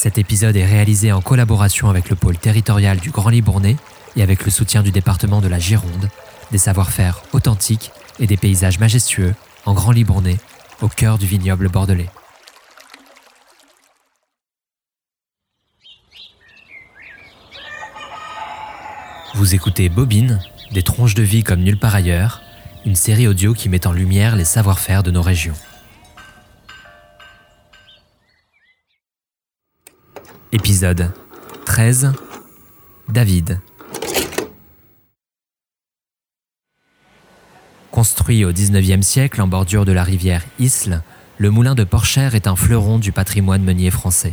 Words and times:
Cet 0.00 0.16
épisode 0.16 0.54
est 0.54 0.64
réalisé 0.64 1.10
en 1.10 1.20
collaboration 1.20 1.90
avec 1.90 2.08
le 2.08 2.14
pôle 2.14 2.38
territorial 2.38 3.00
du 3.00 3.10
Grand 3.10 3.30
Libournais 3.30 3.74
et 4.14 4.22
avec 4.22 4.44
le 4.44 4.50
soutien 4.52 4.84
du 4.84 4.92
département 4.92 5.40
de 5.40 5.48
la 5.48 5.58
Gironde, 5.58 6.08
des 6.52 6.58
savoir-faire 6.58 7.20
authentiques 7.32 7.90
et 8.20 8.28
des 8.28 8.36
paysages 8.36 8.78
majestueux 8.78 9.34
en 9.66 9.74
Grand 9.74 9.90
Libournais, 9.90 10.36
au 10.82 10.88
cœur 10.88 11.18
du 11.18 11.26
vignoble 11.26 11.68
bordelais. 11.68 12.08
Vous 19.34 19.56
écoutez 19.56 19.88
Bobine, 19.88 20.38
des 20.70 20.84
tronches 20.84 21.16
de 21.16 21.24
vie 21.24 21.42
comme 21.42 21.64
nulle 21.64 21.76
part 21.76 21.96
ailleurs, 21.96 22.40
une 22.86 22.94
série 22.94 23.26
audio 23.26 23.52
qui 23.52 23.68
met 23.68 23.84
en 23.84 23.92
lumière 23.92 24.36
les 24.36 24.44
savoir-faire 24.44 25.02
de 25.02 25.10
nos 25.10 25.22
régions. 25.22 25.56
Épisode 30.50 31.12
13 31.66 32.14
David 33.10 33.60
Construit 37.90 38.46
au 38.46 38.52
XIXe 38.52 39.06
siècle 39.06 39.42
en 39.42 39.46
bordure 39.46 39.84
de 39.84 39.92
la 39.92 40.02
rivière 40.02 40.42
Isle, 40.58 41.02
le 41.36 41.50
moulin 41.50 41.74
de 41.74 41.84
Porchère 41.84 42.34
est 42.34 42.46
un 42.46 42.56
fleuron 42.56 42.98
du 42.98 43.12
patrimoine 43.12 43.62
meunier 43.62 43.90
français. 43.90 44.32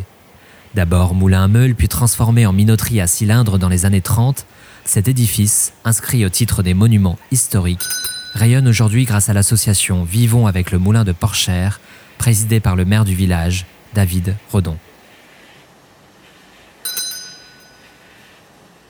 D'abord 0.73 1.15
moulin 1.15 1.43
à 1.43 1.47
meule 1.49 1.75
puis 1.75 1.89
transformé 1.89 2.45
en 2.45 2.53
minoterie 2.53 3.01
à 3.01 3.07
cylindre 3.07 3.57
dans 3.57 3.67
les 3.67 3.85
années 3.85 3.99
30, 3.99 4.45
cet 4.85 5.09
édifice, 5.09 5.73
inscrit 5.83 6.25
au 6.25 6.29
titre 6.29 6.63
des 6.63 6.73
monuments 6.73 7.19
historiques, 7.31 7.89
rayonne 8.33 8.69
aujourd'hui 8.69 9.03
grâce 9.03 9.27
à 9.27 9.33
l'association 9.33 10.05
Vivons 10.05 10.47
avec 10.47 10.71
le 10.71 10.79
moulin 10.79 11.03
de 11.03 11.11
Porchère, 11.11 11.81
présidée 12.17 12.61
par 12.61 12.77
le 12.77 12.85
maire 12.85 13.03
du 13.03 13.15
village, 13.15 13.65
David 13.93 14.37
Redon. 14.53 14.77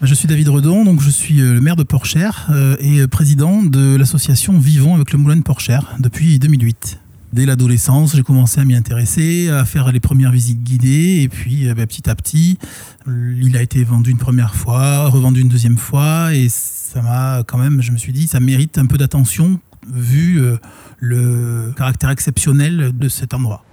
Je 0.06 0.14
suis 0.14 0.28
David 0.28 0.50
Redon, 0.50 0.86
donc 0.86 1.02
je 1.02 1.10
suis 1.10 1.42
euh, 1.42 1.56
le 1.56 1.62
maire 1.62 1.76
de 1.76 1.82
Porchère 1.82 2.46
euh, 2.52 2.78
et 2.80 3.08
président 3.08 3.64
de 3.64 3.96
l'association 3.96 4.60
Vivons 4.60 4.94
avec 4.94 5.12
le 5.12 5.18
moulin 5.18 5.36
de 5.36 5.42
Porchère 5.42 5.96
depuis 5.98 6.38
2008. 6.38 7.00
Dès 7.34 7.48
l'adolescence, 7.48 8.16
j'ai 8.16 8.22
commencé 8.22 8.62
à 8.62 8.66
m'y 8.66 8.76
intéresser, 8.76 9.50
à 9.50 9.66
faire 9.66 9.92
les 9.92 10.00
premières 10.00 10.32
visites 10.32 10.62
guidées, 10.62 11.22
et 11.24 11.28
puis 11.28 11.68
euh, 11.68 11.74
bah, 11.74 11.88
petit 11.88 12.08
à 12.08 12.14
petit, 12.14 12.60
il 13.08 13.58
a 13.58 13.64
été 13.64 13.84
vendu 13.84 14.12
une 14.12 14.20
première 14.20 14.54
fois, 14.54 15.10
revendu 15.10 15.42
une 15.42 15.50
deuxième 15.50 15.78
fois, 15.78 16.36
et 16.36 16.50
ça 16.50 17.02
m'a 17.02 17.42
quand 17.44 17.58
même, 17.58 17.82
je 17.82 17.92
me 17.92 17.98
suis 17.98 18.14
dit, 18.14 18.28
ça 18.28 18.40
mérite 18.40 18.78
un 18.78 18.86
peu 18.86 19.00
d'attention 19.00 19.60
vu 19.92 20.40
euh, 20.40 20.58
le 21.00 21.74
caractère 21.76 22.12
exceptionnel 22.12 22.92
de 22.96 23.10
cet 23.10 23.34
endroit. 23.34 23.66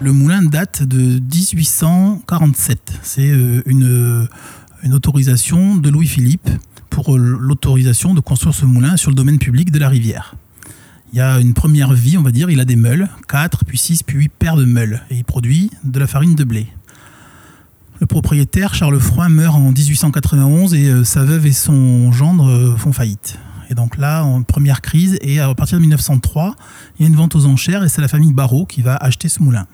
Le 0.00 0.12
moulin 0.12 0.42
date 0.42 0.84
de 0.84 1.18
1847. 1.18 3.00
C'est 3.02 3.28
euh, 3.28 3.62
une, 3.66 4.28
une 4.84 4.94
autorisation 4.94 5.74
de 5.74 5.90
Louis-Philippe 5.90 6.48
pour 6.88 7.18
l'autorisation 7.18 8.14
de 8.14 8.20
construire 8.20 8.54
ce 8.54 8.64
moulin 8.64 8.96
sur 8.96 9.10
le 9.10 9.16
domaine 9.16 9.38
public 9.38 9.72
de 9.72 9.78
la 9.80 9.88
rivière. 9.88 10.36
Il 11.12 11.18
y 11.18 11.20
a 11.20 11.40
une 11.40 11.52
première 11.52 11.92
vie, 11.94 12.16
on 12.16 12.22
va 12.22 12.30
dire, 12.30 12.48
il 12.48 12.60
a 12.60 12.64
des 12.64 12.76
meules, 12.76 13.08
4, 13.28 13.64
puis 13.64 13.76
6, 13.76 14.04
puis 14.04 14.18
8 14.18 14.28
paires 14.38 14.56
de 14.56 14.64
meules, 14.64 15.02
et 15.10 15.16
il 15.16 15.24
produit 15.24 15.70
de 15.82 15.98
la 15.98 16.06
farine 16.06 16.36
de 16.36 16.44
blé. 16.44 16.68
Le 17.98 18.06
propriétaire, 18.06 18.74
Charles 18.74 19.00
Froin, 19.00 19.28
meurt 19.28 19.56
en 19.56 19.72
1891 19.72 20.74
et 20.74 20.90
euh, 20.90 21.02
sa 21.02 21.24
veuve 21.24 21.46
et 21.46 21.52
son 21.52 22.12
gendre 22.12 22.48
euh, 22.48 22.76
font 22.76 22.92
faillite. 22.92 23.36
Et 23.68 23.74
donc 23.74 23.96
là, 23.96 24.24
première 24.46 24.80
crise, 24.80 25.18
et 25.22 25.40
à 25.40 25.52
partir 25.56 25.78
de 25.78 25.80
1903, 25.80 26.54
il 26.98 27.02
y 27.02 27.04
a 27.06 27.08
une 27.08 27.16
vente 27.16 27.34
aux 27.34 27.46
enchères 27.46 27.82
et 27.82 27.88
c'est 27.88 28.00
la 28.00 28.08
famille 28.08 28.32
Barrault 28.32 28.64
qui 28.64 28.80
va 28.80 28.94
acheter 28.96 29.28
ce 29.28 29.42
moulin. 29.42 29.66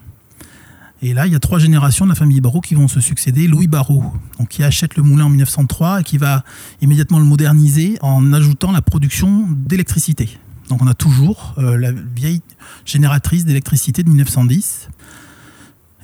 Et 1.07 1.13
là, 1.13 1.27
il 1.27 1.35
y 1.35 1.37
a 1.37 1.39
trois 1.39 1.59
générations 1.59 2.07
de 2.07 2.11
la 2.11 2.15
famille 2.15 2.41
Barrault 2.41 2.63
qui 2.63 2.75
vont 2.75 2.89
se 2.89 2.99
succéder. 2.99 3.47
Louis 3.47 3.67
Barrault, 3.67 4.11
donc, 4.39 4.49
qui 4.49 4.63
achète 4.65 4.97
le 4.97 5.03
moulin 5.03 5.27
en 5.27 5.29
1903 5.29 6.01
et 6.01 6.03
qui 6.03 6.17
va 6.17 6.45
immédiatement 6.81 7.19
le 7.19 7.27
moderniser 7.27 7.99
en 8.01 8.33
ajoutant 8.33 8.73
la 8.73 8.81
production 8.81 9.47
d'électricité. 9.51 10.31
Donc 10.71 10.81
on 10.81 10.87
a 10.87 10.95
toujours 10.95 11.57
euh, 11.59 11.77
la 11.77 11.93
vieille 11.93 12.41
génératrice 12.87 13.45
d'électricité 13.45 14.03
de 14.03 14.09
1910. 14.09 14.89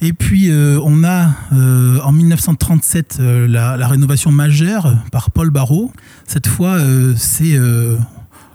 Et 0.02 0.12
puis 0.12 0.50
euh, 0.50 0.78
on 0.84 1.02
a 1.02 1.30
euh, 1.54 1.98
en 2.02 2.12
1937 2.12 3.20
la, 3.20 3.78
la, 3.78 3.88
rénovation 3.88 4.30
majeure 4.30 4.94
par 5.12 5.30
Paul 5.30 5.48
Barrault. 5.48 5.94
Cette 6.26 6.46
fois, 6.46 6.78
c'est 7.16 7.58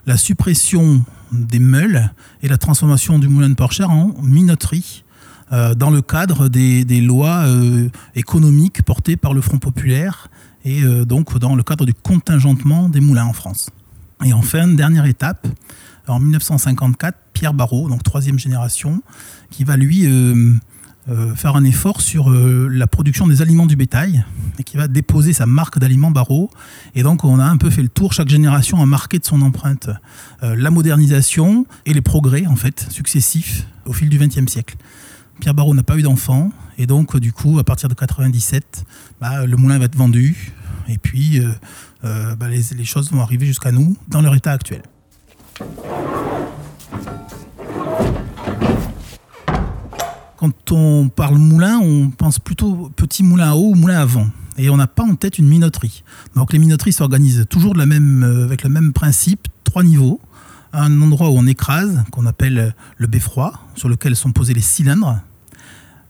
la 0.05 0.15
suppression 0.15 1.03
des 1.31 1.57
meules 1.57 2.11
et 2.43 2.47
la 2.47 2.59
transformation 2.59 3.17
du 3.17 3.29
moulin 3.29 3.49
de 3.49 3.55
Porchère 3.55 3.89
en 3.89 4.13
minoterie 4.21 5.04
dans 5.75 5.89
le 5.89 6.01
cadre 6.01 6.49
des, 6.49 7.01
lois 7.01 7.45
euh, 7.45 7.89
économiques 8.15 8.81
portées 8.83 9.15
par 9.15 9.33
le 9.33 9.41
Front 9.41 9.57
populaire 9.57 10.29
et 10.63 10.83
euh, 10.83 11.05
donc 11.05 11.37
dans 11.37 11.55
le 11.55 11.63
cadre 11.63 11.85
du 11.85 11.93
contingentement 11.93 12.89
des 12.89 12.99
moulins 12.99 13.25
en 13.25 13.33
France. 13.33 13.69
Et 14.23 14.33
enfin, 14.33 14.67
dernière 14.67 15.05
étape, 15.05 15.47
en 16.07 16.19
1954, 16.19 17.17
Pierre 17.33 17.53
Barrault, 17.53 17.89
donc 17.89 18.03
troisième 18.03 18.39
génération, 18.39 19.01
qui 19.49 19.63
va 19.63 19.75
lui 19.75 20.07
faire 21.35 21.55
un 21.55 21.63
effort 21.63 22.01
sur 22.01 22.29
la 22.29 22.87
production 22.87 23.27
des 23.27 23.41
aliments 23.41 23.65
du 23.65 23.75
bétail 23.75 24.23
et 24.57 24.63
qui 24.63 24.77
va 24.77 24.87
déposer 24.87 25.33
sa 25.33 25.45
marque 25.45 25.79
d'aliments 25.79 26.11
Barrault. 26.11 26.49
Et 26.95 27.03
donc 27.03 27.23
on 27.23 27.39
a 27.39 27.45
un 27.45 27.57
peu 27.57 27.69
fait 27.69 27.81
le 27.81 27.89
tour, 27.89 28.13
chaque 28.13 28.29
génération 28.29 28.81
a 28.81 28.85
marqué 28.85 29.19
de 29.19 29.25
son 29.25 29.41
empreinte 29.41 29.89
la 30.41 30.71
modernisation 30.71 31.65
et 31.85 31.93
les 31.93 32.01
progrès 32.01 32.45
en 32.45 32.55
fait 32.55 32.87
successifs 32.89 33.67
au 33.85 33.93
fil 33.93 34.09
du 34.09 34.17
XXe 34.17 34.49
siècle. 34.51 34.77
Pierre 35.39 35.53
Barrault 35.53 35.73
n'a 35.73 35.83
pas 35.83 35.97
eu 35.97 36.01
d'enfant, 36.01 36.51
et 36.77 36.87
donc 36.87 37.17
du 37.17 37.33
coup, 37.33 37.59
à 37.59 37.63
partir 37.63 37.89
de 37.89 37.93
97, 37.93 38.85
bah, 39.19 39.45
le 39.45 39.57
moulin 39.57 39.77
va 39.77 39.85
être 39.85 39.95
vendu, 39.95 40.53
et 40.87 40.97
puis 40.97 41.39
euh, 41.39 41.49
euh, 42.03 42.35
bah, 42.35 42.47
les, 42.49 42.85
choses 42.85 43.11
vont 43.11 43.21
arriver 43.21 43.45
jusqu'à 43.45 43.71
nous 43.71 43.95
dans 44.07 44.21
leur 44.21 44.35
état 44.35 44.51
actuel. 44.51 44.81
Quand 50.37 50.71
on 50.71 51.09
parle 51.09 51.37
moulin, 51.37 51.79
on 51.81 52.09
pense 52.09 52.39
plutôt 52.39 52.91
petit 52.95 53.23
moulin 53.23 53.51
à 53.51 53.55
eau 53.55 53.71
ou 53.71 53.75
moulin 53.75 53.99
à 53.99 54.05
vent. 54.05 54.27
Et 54.57 54.69
on 54.69 54.77
n'a 54.77 54.87
pas 54.87 55.03
en 55.03 55.15
tête 55.15 55.37
une 55.37 55.47
minoterie. 55.47 56.03
Donc 56.35 56.53
les 56.53 56.59
minoteries 56.59 56.93
s'organisent 56.93 57.45
toujours 57.49 57.73
euh, 57.77 58.43
avec 58.43 58.63
le 58.63 58.69
même 58.69 58.93
principe, 58.93 59.47
trois 59.63 59.83
niveaux 59.83 60.21
un 60.81 61.01
endroit 61.01 61.29
où 61.29 61.37
on 61.37 61.47
écrase, 61.47 62.03
qu'on 62.11 62.25
appelle 62.25 62.75
le 62.97 63.07
beffroi, 63.07 63.53
sur 63.75 63.89
lequel 63.89 64.15
sont 64.15 64.31
posés 64.31 64.53
les 64.53 64.61
cylindres, 64.61 65.19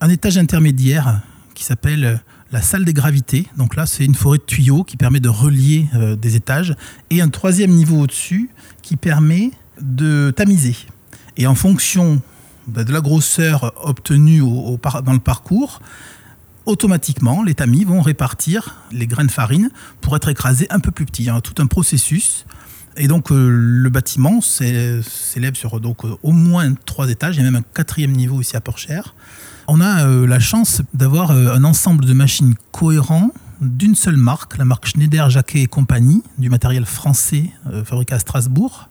un 0.02 0.10
étage 0.10 0.38
intermédiaire 0.38 1.22
qui 1.54 1.64
s'appelle 1.64 2.22
la 2.52 2.62
salle 2.62 2.86
des 2.86 2.94
gravités. 2.94 3.48
Donc 3.58 3.76
là, 3.76 3.86
c'est 3.86 4.06
une 4.06 4.16
forêt 4.16 4.38
de 4.38 4.44
tuyaux 4.44 4.84
qui 4.84 4.98
permet 4.98 5.20
de 5.20 5.30
relier 5.30 5.88
euh, 5.96 6.16
des 6.16 6.36
étages. 6.36 6.76
Et 7.10 7.22
un 7.22 7.30
troisième 7.30 7.72
niveau 7.72 8.02
au-dessus 8.02 8.50
qui 8.82 8.96
permet 8.96 9.52
de 9.82 10.32
tamiser. 10.36 10.76
Et 11.38 11.48
en 11.48 11.56
fonction 11.56 12.22
bah, 12.68 12.84
de 12.84 12.94
la 12.94 13.02
grosseur 13.02 13.74
obtenue 13.86 14.40
dans 14.40 15.14
le 15.14 15.20
parcours, 15.20 15.82
automatiquement, 16.66 17.44
les 17.44 17.56
tamis 17.56 17.84
vont 17.84 18.02
répartir 18.02 18.82
les 18.92 19.08
grains 19.08 19.26
de 19.26 19.32
farine 19.32 19.70
pour 20.02 20.16
être 20.16 20.30
écrasés 20.30 20.68
un 20.70 20.80
peu 20.80 20.92
plus 20.92 21.06
petits. 21.06 21.24
Il 21.24 21.28
y 21.28 21.30
a 21.30 21.42
tout 21.42 21.62
un 21.62 21.68
processus 21.68 22.46
et 22.98 23.08
donc 23.08 23.32
euh, 23.32 23.50
le 23.50 23.90
bâtiment 23.90 24.42
s'élève 24.42 25.56
sur 25.56 25.80
donc, 25.80 26.06
euh, 26.06 26.16
au 26.24 26.32
moins 26.32 26.74
trois 26.86 27.10
étages, 27.10 27.36
il 27.36 27.40
y 27.40 27.42
a 27.42 27.52
même 27.52 27.62
un 27.62 27.74
quatrième 27.74 28.12
niveau 28.12 28.42
ici 28.42 28.56
à 28.56 28.62
Porchère. 28.62 29.16
On 29.68 29.82
a 29.82 30.06
euh, 30.06 30.28
la 30.28 30.40
chance 30.40 30.82
d'avoir 30.94 31.32
un 31.32 31.64
ensemble 31.64 32.06
de 32.06 32.14
machines 32.14 32.56
cohérents 32.72 33.32
d'une 33.62 33.96
seule 33.96 34.18
marque, 34.18 34.58
la 34.58 34.66
marque 34.66 34.86
Schneider, 34.86 35.30
Jacquet 35.30 35.62
et 35.62 35.68
compagnie, 35.68 36.24
du 36.38 36.50
matériel 36.50 36.86
français 36.86 37.52
fabriqué 37.86 38.14
à 38.14 38.20
Strasbourg, 38.20 38.90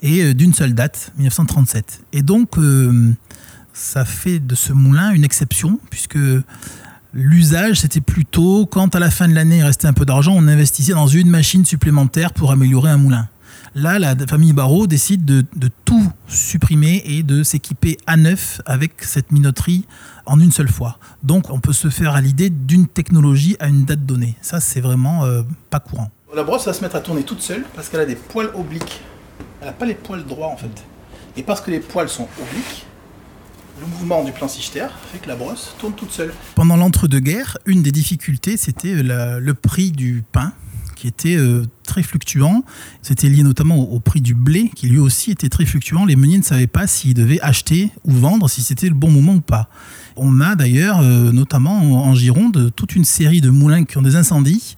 et 0.00 0.32
d'une 0.32 0.54
seule 0.54 0.74
date, 0.74 1.12
1937. 1.18 2.04
Et 2.12 2.22
donc 2.22 2.56
ça 3.72 4.04
fait 4.04 4.38
de 4.38 4.54
ce 4.54 4.72
moulin 4.72 5.10
une 5.10 5.24
exception, 5.24 5.80
puisque 5.90 6.18
L'usage, 7.18 7.80
c'était 7.80 8.02
plutôt 8.02 8.66
quand 8.66 8.94
à 8.94 8.98
la 8.98 9.10
fin 9.10 9.26
de 9.26 9.34
l'année 9.34 9.58
il 9.58 9.64
restait 9.64 9.88
un 9.88 9.94
peu 9.94 10.04
d'argent, 10.04 10.34
on 10.36 10.48
investissait 10.48 10.92
dans 10.92 11.06
une 11.06 11.30
machine 11.30 11.64
supplémentaire 11.64 12.34
pour 12.34 12.52
améliorer 12.52 12.90
un 12.90 12.98
moulin. 12.98 13.26
Là, 13.78 13.98
la 13.98 14.16
famille 14.26 14.54
Barrault 14.54 14.86
décide 14.86 15.26
de, 15.26 15.44
tout 15.84 16.10
supprimer 16.26 17.02
et 17.04 17.22
de 17.22 17.42
s'équiper 17.42 17.98
à 18.06 18.16
neuf 18.16 18.62
avec 18.64 19.04
cette 19.04 19.30
minoterie 19.32 19.84
en 20.24 20.40
une 20.40 20.50
seule 20.50 20.70
fois. 20.70 20.98
Donc, 21.22 21.50
on 21.50 21.60
peut 21.60 21.74
se 21.74 21.90
faire 21.90 22.14
à 22.14 22.22
l'idée 22.22 22.48
d'une 22.48 22.86
technologie 22.86 23.54
à 23.60 23.68
une 23.68 23.84
date 23.84 24.06
donnée. 24.06 24.34
Ça, 24.40 24.60
c'est 24.60 24.80
vraiment 24.80 25.26
euh, 25.26 25.42
pas 25.68 25.78
courant. 25.78 26.10
La 26.34 26.42
brosse 26.42 26.64
va 26.64 26.72
se 26.72 26.80
mettre 26.80 26.96
à 26.96 27.00
tourner 27.00 27.22
toute 27.22 27.42
seule 27.42 27.64
parce 27.74 27.90
qu'elle 27.90 28.00
a 28.00 28.06
des 28.06 28.16
poils 28.16 28.48
obliques. 28.54 29.02
Elle 29.60 29.66
n'a 29.66 29.74
pas 29.74 29.84
les 29.84 29.94
poils 29.94 30.24
droits 30.24 30.48
en 30.48 30.56
fait. 30.56 30.82
Et 31.36 31.42
parce 31.42 31.60
que 31.60 31.70
les 31.70 31.80
poils 31.80 32.08
sont 32.08 32.28
obliques, 32.40 32.86
le 33.78 33.86
mouvement 33.86 34.24
du 34.24 34.32
plan 34.32 34.48
Sichter 34.48 34.86
fait 35.12 35.18
que 35.18 35.28
la 35.28 35.36
brosse 35.36 35.74
tourne 35.78 35.92
toute 35.92 36.12
seule. 36.12 36.32
Pendant 36.54 36.78
l'entre-deux-guerres, 36.78 37.58
une 37.66 37.82
des 37.82 37.92
difficultés, 37.92 38.56
c'était 38.56 38.94
le 39.02 39.52
prix 39.52 39.92
du 39.92 40.24
pain 40.32 40.54
qui 40.96 41.06
était 41.06 41.38
très 41.84 42.02
fluctuant. 42.02 42.64
C'était 43.02 43.28
lié 43.28 43.44
notamment 43.44 43.76
au, 43.76 44.00
prix 44.00 44.20
du 44.20 44.34
blé, 44.34 44.70
qui 44.74 44.88
lui 44.88 44.98
aussi 44.98 45.30
était 45.30 45.48
très 45.48 45.64
fluctuant. 45.64 46.04
Les 46.04 46.16
meuniers 46.16 46.38
ne 46.38 46.42
savaient 46.42 46.66
pas 46.66 46.88
s'ils 46.88 47.14
devaient 47.14 47.40
acheter 47.40 47.92
ou 48.04 48.12
vendre, 48.12 48.50
si 48.50 48.62
c'était 48.62 48.88
le 48.88 48.94
bon 48.94 49.10
moment 49.10 49.34
ou 49.34 49.40
pas. 49.40 49.68
On 50.16 50.40
a 50.40 50.56
d'ailleurs, 50.56 51.02
notamment 51.02 52.04
en 52.04 52.14
Gironde, 52.14 52.72
toute 52.74 52.96
une 52.96 53.04
série 53.04 53.40
de 53.40 53.50
moulins 53.50 53.84
qui 53.84 53.98
ont 53.98 54.02
des 54.02 54.16
incendies, 54.16 54.76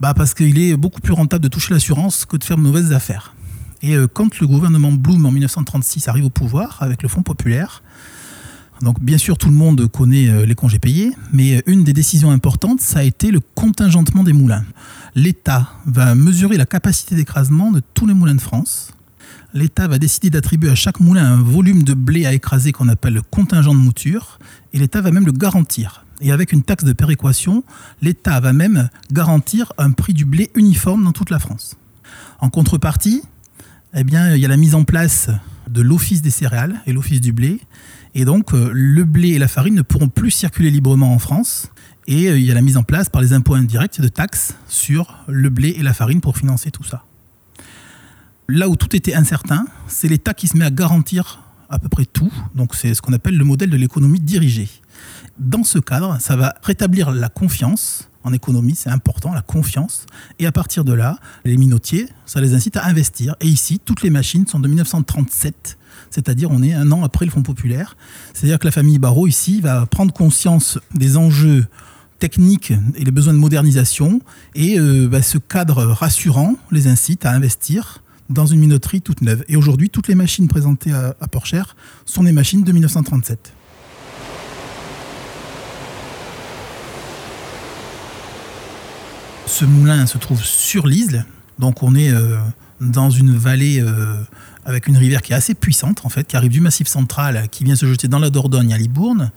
bah 0.00 0.14
parce 0.14 0.32
qu'il 0.32 0.58
est 0.58 0.76
beaucoup 0.76 1.00
plus 1.00 1.12
rentable 1.12 1.42
de 1.42 1.48
toucher 1.48 1.74
l'assurance 1.74 2.24
que 2.24 2.36
de 2.36 2.44
faire 2.44 2.56
de 2.56 2.62
mauvaises 2.62 2.92
affaires. 2.92 3.34
Et 3.82 3.96
quand 4.14 4.38
le 4.38 4.46
gouvernement 4.46 4.92
Blum 4.92 5.26
en 5.26 5.30
1936 5.30 6.08
arrive 6.08 6.24
au 6.24 6.30
pouvoir 6.30 6.78
avec 6.80 7.02
le 7.02 7.08
Fonds 7.08 7.22
populaire, 7.22 7.82
donc 8.82 9.00
bien 9.00 9.18
sûr, 9.18 9.36
tout 9.36 9.48
le 9.48 9.54
monde 9.54 9.86
connaît 9.88 10.28
euh, 10.28 10.46
les 10.46 10.54
congés 10.54 10.78
payés, 10.78 11.12
mais 11.32 11.56
euh, 11.56 11.60
une 11.66 11.84
des 11.84 11.92
décisions 11.92 12.30
importantes, 12.30 12.80
ça 12.80 13.00
a 13.00 13.02
été 13.02 13.30
le 13.30 13.40
contingentement 13.40 14.22
des 14.22 14.32
moulins. 14.32 14.64
L'État 15.14 15.72
va 15.86 16.14
mesurer 16.14 16.56
la 16.56 16.66
capacité 16.66 17.16
d'écrasement 17.16 17.72
de 17.72 17.82
tous 17.94 18.06
les 18.06 18.14
moulins 18.14 18.36
de 18.36 18.40
France. 18.40 18.92
L'État 19.52 19.88
va 19.88 19.98
décider 19.98 20.30
d'attribuer 20.30 20.70
à 20.70 20.74
chaque 20.74 21.00
moulin 21.00 21.24
un 21.24 21.42
volume 21.42 21.82
de 21.82 21.94
blé 21.94 22.26
à 22.26 22.32
écraser 22.32 22.70
qu'on 22.70 22.88
appelle 22.88 23.14
le 23.14 23.22
contingent 23.22 23.74
de 23.74 23.80
mouture, 23.80 24.38
et 24.72 24.78
l'État 24.78 25.00
va 25.00 25.10
même 25.10 25.26
le 25.26 25.32
garantir. 25.32 26.04
Et 26.20 26.32
avec 26.32 26.52
une 26.52 26.62
taxe 26.62 26.84
de 26.84 26.92
péréquation, 26.92 27.64
l'État 28.02 28.38
va 28.40 28.52
même 28.52 28.90
garantir 29.12 29.72
un 29.78 29.90
prix 29.92 30.14
du 30.14 30.24
blé 30.24 30.50
uniforme 30.54 31.04
dans 31.04 31.12
toute 31.12 31.30
la 31.30 31.38
France. 31.38 31.76
En 32.40 32.50
contrepartie, 32.50 33.22
eh 33.94 34.04
bien, 34.04 34.34
il 34.34 34.40
y 34.40 34.44
a 34.44 34.48
la 34.48 34.56
mise 34.56 34.74
en 34.74 34.84
place 34.84 35.30
de 35.68 35.80
l'Office 35.80 36.22
des 36.22 36.30
céréales 36.30 36.80
et 36.86 36.92
l'Office 36.92 37.20
du 37.20 37.32
blé, 37.32 37.60
et 38.14 38.24
donc, 38.24 38.52
euh, 38.52 38.70
le 38.72 39.04
blé 39.04 39.30
et 39.30 39.38
la 39.38 39.48
farine 39.48 39.74
ne 39.74 39.82
pourront 39.82 40.08
plus 40.08 40.30
circuler 40.30 40.70
librement 40.70 41.12
en 41.12 41.18
France. 41.18 41.70
Et 42.06 42.28
euh, 42.28 42.38
il 42.38 42.44
y 42.44 42.50
a 42.50 42.54
la 42.54 42.62
mise 42.62 42.76
en 42.76 42.82
place 42.82 43.08
par 43.08 43.20
les 43.20 43.32
impôts 43.32 43.54
indirects 43.54 44.00
de 44.00 44.08
taxes 44.08 44.54
sur 44.68 45.24
le 45.28 45.50
blé 45.50 45.74
et 45.76 45.82
la 45.82 45.92
farine 45.92 46.20
pour 46.20 46.36
financer 46.36 46.70
tout 46.70 46.84
ça. 46.84 47.04
Là 48.48 48.68
où 48.68 48.76
tout 48.76 48.96
était 48.96 49.14
incertain, 49.14 49.66
c'est 49.88 50.08
l'État 50.08 50.32
qui 50.32 50.48
se 50.48 50.56
met 50.56 50.64
à 50.64 50.70
garantir 50.70 51.42
à 51.68 51.78
peu 51.78 51.88
près 51.88 52.06
tout. 52.06 52.32
Donc 52.54 52.74
c'est 52.74 52.94
ce 52.94 53.02
qu'on 53.02 53.12
appelle 53.12 53.36
le 53.36 53.44
modèle 53.44 53.68
de 53.68 53.76
l'économie 53.76 54.20
dirigée. 54.20 54.70
Dans 55.38 55.64
ce 55.64 55.78
cadre, 55.78 56.18
ça 56.18 56.34
va 56.34 56.54
rétablir 56.62 57.10
la 57.10 57.28
confiance 57.28 58.08
en 58.24 58.32
économie, 58.32 58.74
c'est 58.74 58.90
important, 58.90 59.32
la 59.32 59.42
confiance. 59.42 60.06
Et 60.38 60.46
à 60.46 60.52
partir 60.52 60.84
de 60.84 60.92
là, 60.92 61.18
les 61.44 61.56
minotiers, 61.56 62.08
ça 62.26 62.40
les 62.40 62.54
incite 62.54 62.76
à 62.76 62.86
investir. 62.86 63.36
Et 63.40 63.46
ici, 63.46 63.80
toutes 63.84 64.02
les 64.02 64.10
machines 64.10 64.46
sont 64.46 64.60
de 64.60 64.68
1937 64.68 65.78
c'est-à-dire 66.10 66.50
on 66.50 66.62
est 66.62 66.72
un 66.72 66.90
an 66.92 67.04
après 67.04 67.24
le 67.24 67.30
Fonds 67.30 67.42
populaire. 67.42 67.96
C'est-à-dire 68.34 68.58
que 68.58 68.66
la 68.66 68.72
famille 68.72 68.98
Barrault 68.98 69.26
ici 69.26 69.60
va 69.60 69.86
prendre 69.86 70.12
conscience 70.12 70.78
des 70.94 71.16
enjeux 71.16 71.66
techniques 72.18 72.72
et 72.96 73.04
les 73.04 73.10
besoins 73.10 73.32
de 73.32 73.38
modernisation, 73.38 74.20
et 74.54 74.78
euh, 74.78 75.08
bah, 75.08 75.22
ce 75.22 75.38
cadre 75.38 75.84
rassurant 75.84 76.56
les 76.70 76.88
incite 76.88 77.24
à 77.24 77.32
investir 77.32 78.02
dans 78.28 78.46
une 78.46 78.60
minoterie 78.60 79.00
toute 79.00 79.22
neuve. 79.22 79.44
Et 79.48 79.56
aujourd'hui, 79.56 79.88
toutes 79.88 80.08
les 80.08 80.14
machines 80.14 80.48
présentées 80.48 80.92
à, 80.92 81.14
à 81.20 81.26
sont 82.04 82.24
des 82.24 82.32
machines 82.32 82.62
de 82.62 82.72
1937. 82.72 83.52
Ce 89.46 89.64
moulin 89.64 90.06
se 90.06 90.18
trouve 90.18 90.42
sur 90.42 90.86
l'Isle, 90.86 91.24
donc 91.58 91.82
on 91.82 91.94
est 91.94 92.12
euh, 92.12 92.36
dans 92.80 93.10
une 93.10 93.36
vallée 93.36 93.80
euh, 93.80 94.16
avec 94.64 94.86
une 94.86 94.96
rivière 94.96 95.22
qui 95.22 95.32
est 95.32 95.36
assez 95.36 95.54
puissante, 95.54 96.04
en 96.04 96.08
fait, 96.08 96.26
qui 96.26 96.36
arrive 96.36 96.50
du 96.50 96.60
Massif 96.60 96.88
central, 96.88 97.48
qui 97.50 97.64
vient 97.64 97.76
se 97.76 97.86
jeter 97.86 98.08
dans 98.08 98.18
la 98.18 98.30
Dordogne 98.30 98.72
à 98.72 98.78
Libourne. 98.78 99.30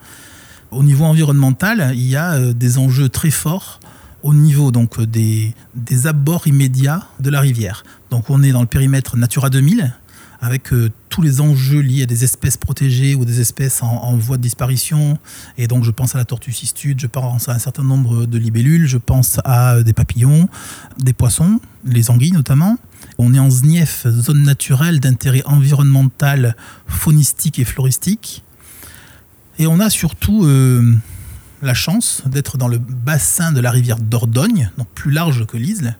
Au 0.70 0.82
niveau 0.82 1.04
environnemental, 1.04 1.92
il 1.94 2.08
y 2.08 2.16
a 2.16 2.34
euh, 2.34 2.52
des 2.52 2.78
enjeux 2.78 3.08
très 3.08 3.30
forts 3.30 3.80
au 4.22 4.32
niveau 4.34 4.70
donc 4.70 5.00
des, 5.02 5.52
des 5.74 6.06
abords 6.06 6.46
immédiats 6.46 7.06
de 7.20 7.30
la 7.30 7.40
rivière. 7.40 7.82
Donc 8.10 8.30
on 8.30 8.42
est 8.42 8.52
dans 8.52 8.60
le 8.60 8.66
périmètre 8.68 9.16
Natura 9.16 9.50
2000, 9.50 9.92
avec 10.42 10.72
euh, 10.72 10.90
tous 11.08 11.22
les 11.22 11.40
enjeux 11.40 11.78
liés 11.78 12.02
à 12.02 12.06
des 12.06 12.24
espèces 12.24 12.56
protégées 12.56 13.14
ou 13.14 13.24
des 13.24 13.40
espèces 13.40 13.80
en, 13.82 14.16
voie 14.16 14.36
de 14.36 14.42
disparition. 14.42 15.18
Et 15.56 15.68
donc 15.68 15.84
je 15.84 15.92
pense 15.92 16.16
à 16.16 16.18
la 16.18 16.24
tortue 16.24 16.52
cistude, 16.52 17.00
je 17.00 17.06
pense 17.06 17.48
à 17.48 17.52
un 17.52 17.58
certain 17.60 17.84
nombre 17.84 18.26
de 18.26 18.38
libellules, 18.38 18.88
je 18.88 18.98
pense 18.98 19.38
à 19.44 19.82
des 19.84 19.92
papillons, 19.92 20.48
des 20.98 21.12
poissons, 21.12 21.60
les 21.86 22.10
anguilles 22.10 22.32
notamment. 22.32 22.76
On 23.18 23.34
est 23.34 23.38
en 23.38 23.50
ZNIEF, 23.50 24.08
zone 24.08 24.42
naturelle 24.42 24.98
d'intérêt 24.98 25.42
environnemental, 25.46 26.56
faunistique 26.88 27.60
et 27.60 27.64
floristique. 27.64 28.42
Et 29.60 29.68
on 29.68 29.78
a 29.78 29.90
surtout 29.90 30.44
euh, 30.44 30.92
la 31.62 31.74
chance 31.74 32.22
d'être 32.26 32.58
dans 32.58 32.68
le 32.68 32.78
bassin 32.78 33.52
de 33.52 33.60
la 33.60 33.70
rivière 33.70 33.98
Dordogne, 33.98 34.72
donc 34.76 34.88
plus 34.88 35.12
large 35.12 35.46
que 35.46 35.56
l'Isle. 35.56 35.96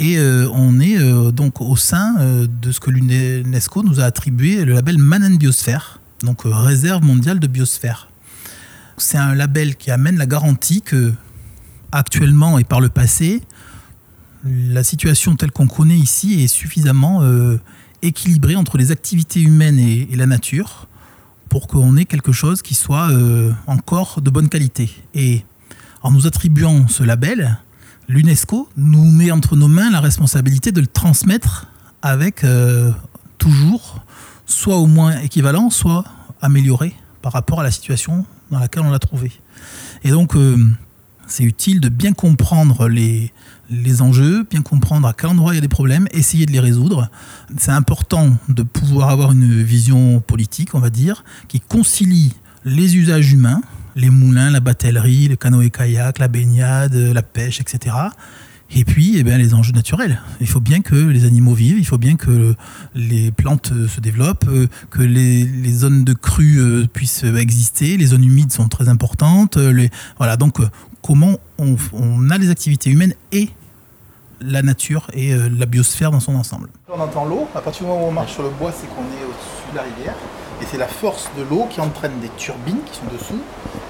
Et 0.00 0.18
euh, 0.18 0.48
on 0.52 0.80
est 0.80 0.98
euh, 0.98 1.30
donc 1.30 1.60
au 1.60 1.76
sein 1.76 2.14
de 2.46 2.72
ce 2.72 2.80
que 2.80 2.90
l'UNESCO 2.90 3.82
nous 3.82 4.00
a 4.00 4.04
attribué 4.04 4.64
le 4.64 4.72
label 4.72 4.98
Manan 4.98 5.36
Biosphère, 5.36 6.00
donc 6.22 6.40
réserve 6.44 7.04
mondiale 7.04 7.38
de 7.38 7.46
biosphère. 7.46 8.08
C'est 8.96 9.18
un 9.18 9.34
label 9.34 9.76
qui 9.76 9.90
amène 9.90 10.16
la 10.16 10.26
garantie 10.26 10.82
que, 10.82 11.12
actuellement 11.92 12.58
et 12.58 12.64
par 12.64 12.80
le 12.80 12.88
passé, 12.88 13.42
la 14.44 14.82
situation 14.82 15.36
telle 15.36 15.50
qu'on 15.50 15.66
connaît 15.66 15.98
ici 15.98 16.42
est 16.42 16.48
suffisamment 16.48 17.22
euh, 17.22 17.58
équilibrée 18.02 18.56
entre 18.56 18.78
les 18.78 18.90
activités 18.90 19.40
humaines 19.40 19.78
et, 19.78 20.08
la 20.16 20.26
nature 20.26 20.88
pour 21.48 21.66
qu'on 21.66 21.96
ait 21.96 22.04
quelque 22.04 22.32
chose 22.32 22.62
qui 22.62 22.74
soit 22.74 23.10
euh, 23.10 23.52
encore 23.66 24.20
de 24.22 24.30
bonne 24.30 24.48
qualité. 24.48 24.90
Et 25.14 25.44
en 26.02 26.10
nous 26.10 26.26
attribuant 26.26 26.88
ce 26.88 27.02
label, 27.02 27.58
l'UNESCO 28.10 28.68
nous 28.76 29.04
met 29.04 29.30
entre 29.30 29.56
nos 29.56 29.68
mains 29.68 29.90
la 29.90 30.00
responsabilité 30.00 30.72
de 30.72 30.80
le 30.80 30.88
transmettre 30.88 31.68
avec 32.02 32.42
euh, 32.42 32.90
toujours 33.38 34.04
soit 34.46 34.76
au 34.76 34.86
moins 34.86 35.18
équivalent, 35.20 35.70
soit 35.70 36.04
amélioré 36.42 36.94
par 37.22 37.32
rapport 37.32 37.60
à 37.60 37.62
la 37.62 37.70
situation 37.70 38.26
dans 38.50 38.58
laquelle 38.58 38.82
on 38.82 38.90
l'a 38.90 38.98
trouvé. 38.98 39.30
Et 40.02 40.10
donc, 40.10 40.34
c'est 41.28 41.44
utile 41.44 41.80
de 41.80 41.88
bien 41.88 42.12
comprendre 42.12 42.88
les, 42.88 43.32
les 43.70 44.02
enjeux, 44.02 44.44
bien 44.50 44.62
comprendre 44.62 45.06
à 45.06 45.12
quel 45.12 45.30
endroit 45.30 45.52
il 45.52 45.56
y 45.56 45.58
a 45.58 45.60
des 45.60 45.68
problèmes, 45.68 46.08
essayer 46.10 46.46
de 46.46 46.52
les 46.52 46.58
résoudre. 46.60 47.08
C'est 47.58 47.70
important 47.70 48.36
de 48.48 48.64
pouvoir 48.64 49.10
avoir 49.10 49.30
une 49.30 49.62
vision 49.62 50.20
politique, 50.20 50.74
on 50.74 50.80
va 50.80 50.90
dire, 50.90 51.22
qui 51.46 51.60
concilie 51.60 52.34
les 52.64 52.96
usages 52.96 53.32
humains, 53.32 53.60
les 53.96 54.10
moulins, 54.10 54.50
la 54.50 54.60
batellerie, 54.60 55.28
le 55.28 55.36
canoë-kayak, 55.36 56.18
la 56.18 56.28
baignade, 56.28 56.94
la 56.94 57.22
pêche, 57.22 57.60
etc. 57.60 57.96
Et 58.72 58.84
puis, 58.84 59.16
eh 59.18 59.24
bien, 59.24 59.36
les 59.36 59.52
enjeux 59.52 59.72
naturels. 59.72 60.20
Il 60.40 60.46
faut 60.46 60.60
bien 60.60 60.80
que 60.80 60.94
les 60.94 61.24
animaux 61.24 61.54
vivent, 61.54 61.78
il 61.78 61.86
faut 61.86 61.98
bien 61.98 62.16
que 62.16 62.54
les 62.94 63.32
plantes 63.32 63.72
se 63.88 64.00
développent, 64.00 64.48
que 64.90 65.02
les, 65.02 65.72
zones 65.72 66.04
de 66.04 66.12
crue 66.12 66.58
euh, 66.58 66.86
puissent 66.86 67.24
exister, 67.24 67.96
les 67.96 68.06
zones 68.06 68.24
humides 68.24 68.52
sont 68.52 68.68
très 68.68 68.88
importantes. 68.88 69.58
Voilà, 70.18 70.36
donc 70.36 70.58
comment 71.02 71.38
on, 71.58 72.30
a 72.30 72.38
les 72.38 72.50
activités 72.50 72.90
humaines 72.90 73.14
et 73.32 73.48
la 74.40 74.62
nature 74.62 75.06
et 75.12 75.34
euh, 75.34 75.48
la 75.50 75.66
biosphère 75.66 76.10
dans 76.10 76.20
son 76.20 76.34
ensemble. 76.34 76.70
On 76.88 76.98
entend 76.98 77.24
l'eau, 77.24 77.48
à 77.54 77.60
partir 77.60 77.84
du 77.84 77.88
moment 77.90 78.06
où 78.06 78.08
on 78.08 78.12
marche 78.12 78.32
sur 78.32 78.42
le 78.42 78.50
bois, 78.50 78.72
c'est 78.72 78.86
qu'on 78.86 79.02
est 79.02 79.24
au-dessus 79.24 79.72
de 79.72 79.76
la 79.76 79.82
rivière. 79.82 80.14
Et 80.62 80.66
c'est 80.70 80.78
la 80.78 80.88
force 80.88 81.30
de 81.38 81.42
l'eau 81.42 81.66
qui 81.70 81.80
entraîne 81.80 82.18
des 82.20 82.30
turbines 82.36 82.80
qui 82.84 82.98
sont 82.98 83.06
dessous, 83.12 83.40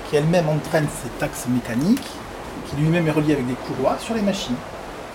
qui 0.08 0.16
elles-mêmes 0.16 0.48
entraînent 0.48 0.88
cet 1.02 1.22
axe 1.22 1.46
mécanique, 1.48 2.02
qui 2.68 2.76
lui-même 2.76 3.06
est 3.06 3.12
relié 3.12 3.34
avec 3.34 3.46
des 3.46 3.54
courroies 3.54 3.98
sur 4.00 4.14
les 4.14 4.22
machines. 4.22 4.54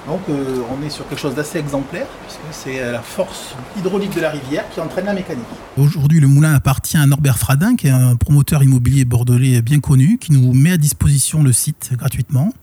Donc 0.07 0.21
euh, 0.29 0.61
on 0.71 0.85
est 0.85 0.89
sur 0.89 1.07
quelque 1.07 1.19
chose 1.19 1.33
d'assez 1.33 1.57
exemplaire, 1.57 2.05
puisque 2.25 2.41
c'est 2.51 2.79
euh, 2.79 2.91
la 2.91 3.01
force 3.01 3.55
hydraulique 3.77 4.15
de 4.15 4.21
la 4.21 4.29
rivière 4.29 4.65
qui 4.69 4.79
entraîne 4.79 5.05
la 5.05 5.13
mécanique. 5.13 5.45
Aujourd'hui, 5.77 6.19
le 6.19 6.27
moulin 6.27 6.53
appartient 6.53 6.97
à 6.97 7.05
Norbert 7.07 7.39
Fradin, 7.39 7.75
qui 7.75 7.87
est 7.87 7.91
un 7.91 8.15
promoteur 8.15 8.61
immobilier 8.61 9.03
bordelais 9.03 9.61
bien 9.61 9.79
connu, 9.79 10.19
qui 10.19 10.31
nous 10.31 10.53
met 10.53 10.73
à 10.73 10.77
disposition 10.77 11.41
le 11.41 11.53
site 11.53 11.93
gratuitement. 11.93 12.53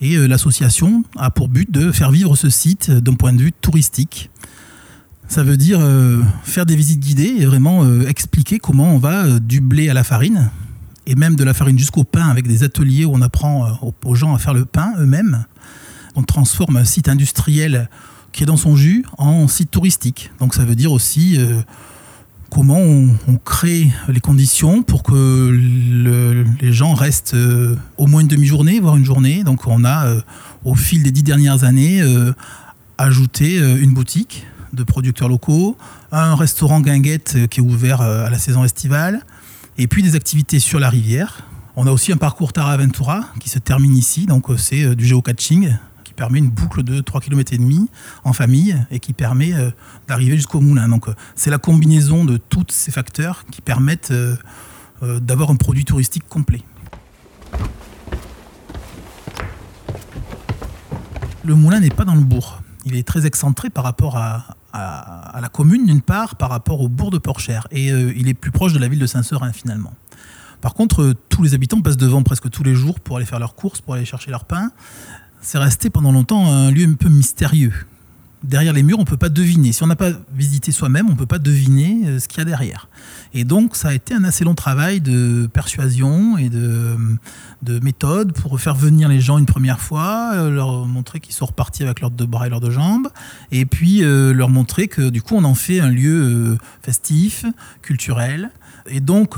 Et 0.00 0.16
euh, 0.16 0.26
l'association 0.26 1.04
a 1.18 1.30
pour 1.30 1.48
but 1.48 1.70
de 1.70 1.92
faire 1.92 2.10
vivre 2.10 2.34
ce 2.34 2.48
site 2.48 2.90
d'un 2.90 3.14
point 3.14 3.32
de 3.32 3.42
vue 3.42 3.52
touristique. 3.52 4.30
Ça 5.28 5.42
veut 5.42 5.56
dire 5.56 5.80
euh, 5.80 6.22
faire 6.44 6.66
des 6.66 6.76
visites 6.76 7.00
guidées 7.00 7.34
et 7.38 7.46
vraiment 7.46 7.84
euh, 7.84 8.06
expliquer 8.08 8.58
comment 8.58 8.94
on 8.94 8.98
va 8.98 9.38
du 9.40 9.60
blé 9.60 9.88
à 9.88 9.94
la 9.94 10.04
farine, 10.04 10.50
et 11.06 11.14
même 11.14 11.36
de 11.36 11.44
la 11.44 11.54
farine 11.54 11.78
jusqu'au 11.78 12.04
pain 12.04 12.28
avec 12.28 12.46
des 12.46 12.62
ateliers 12.62 13.04
où 13.04 13.12
on 13.12 13.22
apprend 13.22 13.78
aux 14.04 14.14
gens 14.14 14.34
à 14.34 14.38
faire 14.38 14.54
le 14.54 14.64
pain 14.64 14.92
eux-mêmes. 14.98 15.44
On 16.14 16.22
transforme 16.22 16.76
un 16.76 16.84
site 16.84 17.08
industriel 17.08 17.88
qui 18.32 18.42
est 18.42 18.46
dans 18.46 18.56
son 18.56 18.76
jus 18.76 19.04
en 19.18 19.48
site 19.48 19.70
touristique. 19.70 20.30
Donc 20.40 20.54
ça 20.54 20.64
veut 20.64 20.74
dire 20.74 20.92
aussi 20.92 21.38
comment 22.50 22.80
on, 22.80 23.36
crée 23.44 23.90
les 24.08 24.20
conditions 24.20 24.82
pour 24.82 25.02
que 25.02 25.50
les 26.60 26.72
gens 26.72 26.94
restent 26.94 27.34
euh, 27.34 27.76
au 27.96 28.06
moins 28.06 28.22
une 28.22 28.28
demi-journée, 28.28 28.80
voire 28.80 28.96
une 28.96 29.04
journée. 29.04 29.44
Donc 29.44 29.66
on 29.66 29.84
a, 29.84 30.06
euh, 30.06 30.20
au 30.64 30.74
fil 30.74 31.02
des 31.02 31.10
dix 31.10 31.22
dernières 31.22 31.64
années, 31.64 32.00
euh, 32.02 32.32
ajouté 32.98 33.58
une 33.58 33.92
boutique 33.92 34.46
de 34.72 34.82
producteurs 34.82 35.28
locaux, 35.28 35.76
un 36.12 36.34
restaurant 36.34 36.80
guinguette 36.80 37.48
qui 37.48 37.60
est 37.60 37.62
ouvert 37.62 38.00
à 38.00 38.30
la 38.30 38.38
saison 38.38 38.64
estivale, 38.64 39.24
et 39.78 39.86
puis 39.86 40.02
des 40.02 40.14
activités 40.14 40.58
sur 40.58 40.80
la 40.80 40.90
rivière. 40.90 41.42
On 41.76 41.86
a 41.86 41.90
aussi 41.90 42.12
un 42.12 42.16
parcours 42.16 42.52
Tara 42.52 42.72
Aventura 42.72 43.26
qui 43.40 43.48
se 43.48 43.58
termine 43.58 43.96
ici, 43.96 44.26
donc 44.26 44.46
c'est 44.56 44.94
du 44.94 45.04
géocaching 45.06 45.76
permet 46.16 46.38
une 46.38 46.50
boucle 46.50 46.82
de 46.82 47.00
3 47.00 47.20
km 47.20 47.52
et 47.52 47.58
demi 47.58 47.88
en 48.24 48.32
famille 48.32 48.76
et 48.90 48.98
qui 48.98 49.12
permet 49.12 49.52
d'arriver 50.08 50.36
jusqu'au 50.36 50.60
moulin. 50.60 50.88
C'est 51.36 51.50
la 51.50 51.58
combinaison 51.58 52.24
de 52.24 52.38
tous 52.38 52.66
ces 52.70 52.90
facteurs 52.90 53.44
qui 53.52 53.60
permettent 53.60 54.12
d'avoir 55.02 55.50
un 55.50 55.56
produit 55.56 55.84
touristique 55.84 56.26
complet. 56.26 56.62
Le 61.44 61.54
moulin 61.54 61.78
n'est 61.78 61.90
pas 61.90 62.04
dans 62.04 62.16
le 62.16 62.22
bourg. 62.22 62.62
Il 62.86 62.94
est 62.94 63.06
très 63.06 63.26
excentré 63.26 63.68
par 63.68 63.84
rapport 63.84 64.16
à, 64.16 64.56
la 64.72 65.48
commune, 65.48 65.86
d'une 65.86 66.02
part, 66.02 66.36
par 66.36 66.50
rapport 66.50 66.80
au 66.80 66.88
bourg 66.88 67.10
de 67.10 67.18
Porchère. 67.18 67.66
Et 67.70 67.90
euh, 67.90 68.12
il 68.16 68.28
est 68.28 68.34
plus 68.34 68.50
proche 68.52 68.72
de 68.72 68.78
la 68.78 68.88
ville 68.88 68.98
de 68.98 69.06
Saint-Seurin, 69.06 69.52
finalement. 69.52 69.92
Par 70.60 70.74
contre, 70.74 71.02
euh, 71.02 71.14
tous 71.28 71.42
les 71.42 71.54
habitants 71.54 71.80
passent 71.80 71.96
devant 71.96 72.22
presque 72.22 72.48
tous 72.48 72.62
les 72.62 72.74
jours 72.74 73.00
pour 73.00 73.16
aller 73.16 73.26
faire 73.26 73.38
leurs 73.38 73.54
courses, 73.54 73.80
pour 73.80 73.94
aller 73.94 74.04
chercher 74.04 74.30
leur 74.30 74.44
pain. 74.44 74.70
C'est 75.40 75.58
resté 75.58 75.90
pendant 75.90 76.12
longtemps 76.12 76.46
un 76.46 76.70
lieu 76.70 76.86
un 76.86 76.94
peu 76.94 77.08
mystérieux 77.08 77.72
derrière 78.46 78.72
les 78.72 78.82
murs, 78.82 78.98
on 78.98 79.02
ne 79.02 79.06
peut 79.06 79.16
pas 79.16 79.28
deviner. 79.28 79.72
Si 79.72 79.82
on 79.82 79.86
n'a 79.86 79.96
pas 79.96 80.12
visité 80.34 80.72
soi-même, 80.72 81.06
on 81.08 81.12
ne 81.12 81.16
peut 81.16 81.26
pas 81.26 81.38
deviner 81.38 82.02
euh, 82.06 82.18
ce 82.18 82.28
qu'il 82.28 82.38
y 82.38 82.42
a 82.42 82.44
derrière. 82.44 82.88
Et 83.34 83.44
donc, 83.44 83.76
ça 83.76 83.88
a 83.88 83.94
été 83.94 84.14
un 84.14 84.24
assez 84.24 84.44
long 84.44 84.54
travail 84.54 85.00
de 85.00 85.48
persuasion 85.52 86.38
et 86.38 86.48
de, 86.48 86.96
de 87.62 87.78
méthode 87.80 88.32
pour 88.32 88.58
faire 88.60 88.74
venir 88.74 89.08
les 89.08 89.20
gens 89.20 89.38
une 89.38 89.46
première 89.46 89.80
fois, 89.80 90.32
euh, 90.34 90.50
leur 90.50 90.86
montrer 90.86 91.20
qu'ils 91.20 91.34
sont 91.34 91.46
repartis 91.46 91.82
avec 91.82 92.00
leurs 92.00 92.10
deux 92.10 92.26
bras 92.26 92.46
et 92.46 92.50
leurs 92.50 92.60
deux 92.60 92.70
jambes, 92.70 93.08
et 93.52 93.66
puis 93.66 94.04
euh, 94.04 94.32
leur 94.32 94.48
montrer 94.48 94.88
que 94.88 95.10
du 95.10 95.22
coup, 95.22 95.34
on 95.36 95.44
en 95.44 95.54
fait 95.54 95.80
un 95.80 95.90
lieu 95.90 96.56
festif, 96.82 97.44
culturel. 97.82 98.50
Et 98.88 99.00
donc, 99.00 99.36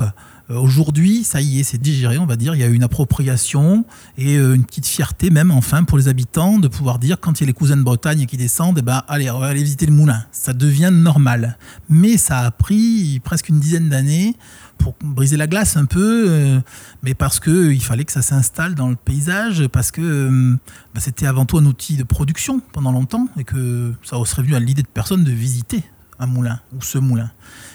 aujourd'hui, 0.56 1.24
ça 1.24 1.40
y 1.40 1.60
est, 1.60 1.62
c'est 1.62 1.78
digéré, 1.78 2.18
on 2.18 2.26
va 2.26 2.36
dire. 2.36 2.54
Il 2.54 2.60
y 2.60 2.64
a 2.64 2.68
une 2.68 2.82
appropriation 2.82 3.84
et 4.16 4.36
euh, 4.36 4.54
une 4.54 4.64
petite 4.64 4.86
fierté 4.86 5.30
même, 5.30 5.50
enfin, 5.50 5.84
pour 5.84 5.98
les 5.98 6.08
habitants 6.08 6.58
de 6.58 6.68
pouvoir 6.68 6.98
dire 6.98 7.18
quand 7.20 7.40
il 7.40 7.42
y 7.42 7.44
a 7.44 7.48
les 7.48 7.52
cousins 7.52 7.76
de 7.76 7.82
Bretagne 7.82 8.26
qui 8.26 8.36
descendent, 8.36 8.78
eh 8.78 8.82
ben, 8.82 9.02
allez, 9.08 9.30
on 9.30 9.38
va 9.38 9.48
aller 9.48 9.62
visiter 9.62 9.86
le 9.86 9.92
moulin. 9.92 10.24
Ça 10.32 10.52
devient 10.52 10.90
normal. 10.92 11.58
Mais 11.90 12.16
ça 12.16 12.40
a 12.40 12.50
pris 12.50 13.20
presque 13.24 13.48
une 13.48 13.60
dizaine 13.60 13.88
d'années 13.88 14.36
pour 14.78 14.94
briser 15.02 15.36
la 15.36 15.48
glace 15.48 15.76
un 15.76 15.86
peu, 15.86 16.26
euh, 16.28 16.60
mais 17.02 17.14
parce 17.14 17.40
que 17.40 17.72
il 17.72 17.82
fallait 17.82 18.04
que 18.04 18.12
ça 18.12 18.22
s'installe 18.22 18.74
dans 18.74 18.88
le 18.88 18.96
paysage, 18.96 19.66
parce 19.66 19.90
que 19.90 20.56
bah, 20.94 21.00
c'était 21.00 21.26
avant 21.26 21.46
tout 21.46 21.58
un 21.58 21.66
outil 21.66 21.96
de 21.96 22.04
production 22.04 22.60
pendant 22.72 22.92
longtemps, 22.92 23.28
et 23.38 23.44
que 23.44 23.92
ça 24.04 24.16
serait 24.24 24.42
venu 24.42 24.54
à 24.54 24.60
l'idée 24.60 24.82
de 24.82 24.88
personne 24.88 25.24
de 25.24 25.32
visiter 25.32 25.82
un 26.18 26.26
moulin 26.26 26.60
ou 26.76 26.82
ce 26.82 26.98
moulin 26.98 27.30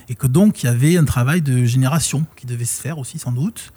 et 0.09 0.15
que 0.15 0.27
donc 0.27 0.63
il 0.63 0.65
y 0.67 0.69
avait 0.69 0.97
un 0.97 1.05
travail 1.05 1.41
de 1.41 1.65
génération 1.65 2.25
qui 2.35 2.45
devait 2.45 2.65
se 2.65 2.81
faire 2.81 2.97
aussi 2.97 3.19
sans 3.19 3.31
doute. 3.31 3.71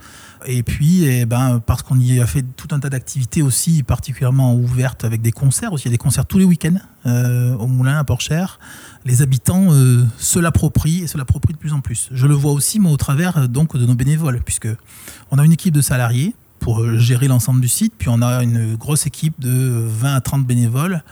Et 0.44 0.62
puis, 0.62 1.04
eh 1.04 1.24
ben, 1.24 1.60
parce 1.64 1.82
qu'on 1.82 1.98
y 1.98 2.20
a 2.20 2.26
fait 2.26 2.44
tout 2.56 2.68
un 2.72 2.78
tas 2.78 2.90
d'activités 2.90 3.42
aussi 3.42 3.82
particulièrement 3.82 4.54
ouvertes 4.54 5.04
avec 5.04 5.22
des 5.22 5.32
concerts 5.32 5.72
aussi, 5.72 5.84
il 5.84 5.88
y 5.88 5.90
a 5.90 5.96
des 5.96 5.98
concerts 5.98 6.26
tous 6.26 6.38
les 6.38 6.44
week-ends 6.44 6.76
euh, 7.06 7.54
au 7.56 7.66
Moulin 7.66 7.98
à 7.98 8.04
Porchère. 8.04 8.58
Les 9.04 9.22
habitants 9.22 9.72
euh, 9.72 10.04
se 10.18 10.38
l'approprient 10.38 11.02
et 11.02 11.06
se 11.06 11.16
l'approprient 11.16 11.54
de 11.54 11.58
plus 11.58 11.72
en 11.72 11.80
plus. 11.80 12.08
Je 12.12 12.26
le 12.26 12.34
vois 12.34 12.52
aussi 12.52 12.78
moi 12.78 12.92
au 12.92 12.96
travers 12.96 13.38
euh, 13.38 13.46
donc 13.46 13.76
de 13.76 13.86
nos 13.86 13.94
bénévoles, 13.94 14.40
puisque 14.44 14.68
on 15.30 15.38
a 15.38 15.44
une 15.44 15.52
équipe 15.52 15.74
de 15.74 15.80
salariés 15.80 16.34
pour 16.58 16.98
gérer 16.98 17.28
l'ensemble 17.28 17.60
du 17.60 17.68
site, 17.68 17.94
puis 17.96 18.08
on 18.08 18.22
a 18.22 18.42
une 18.42 18.76
grosse 18.76 19.06
équipe 19.06 19.38
de 19.38 19.86
20 19.88 20.14
à 20.14 20.20
30 20.20 20.46
bénévoles 20.46 21.02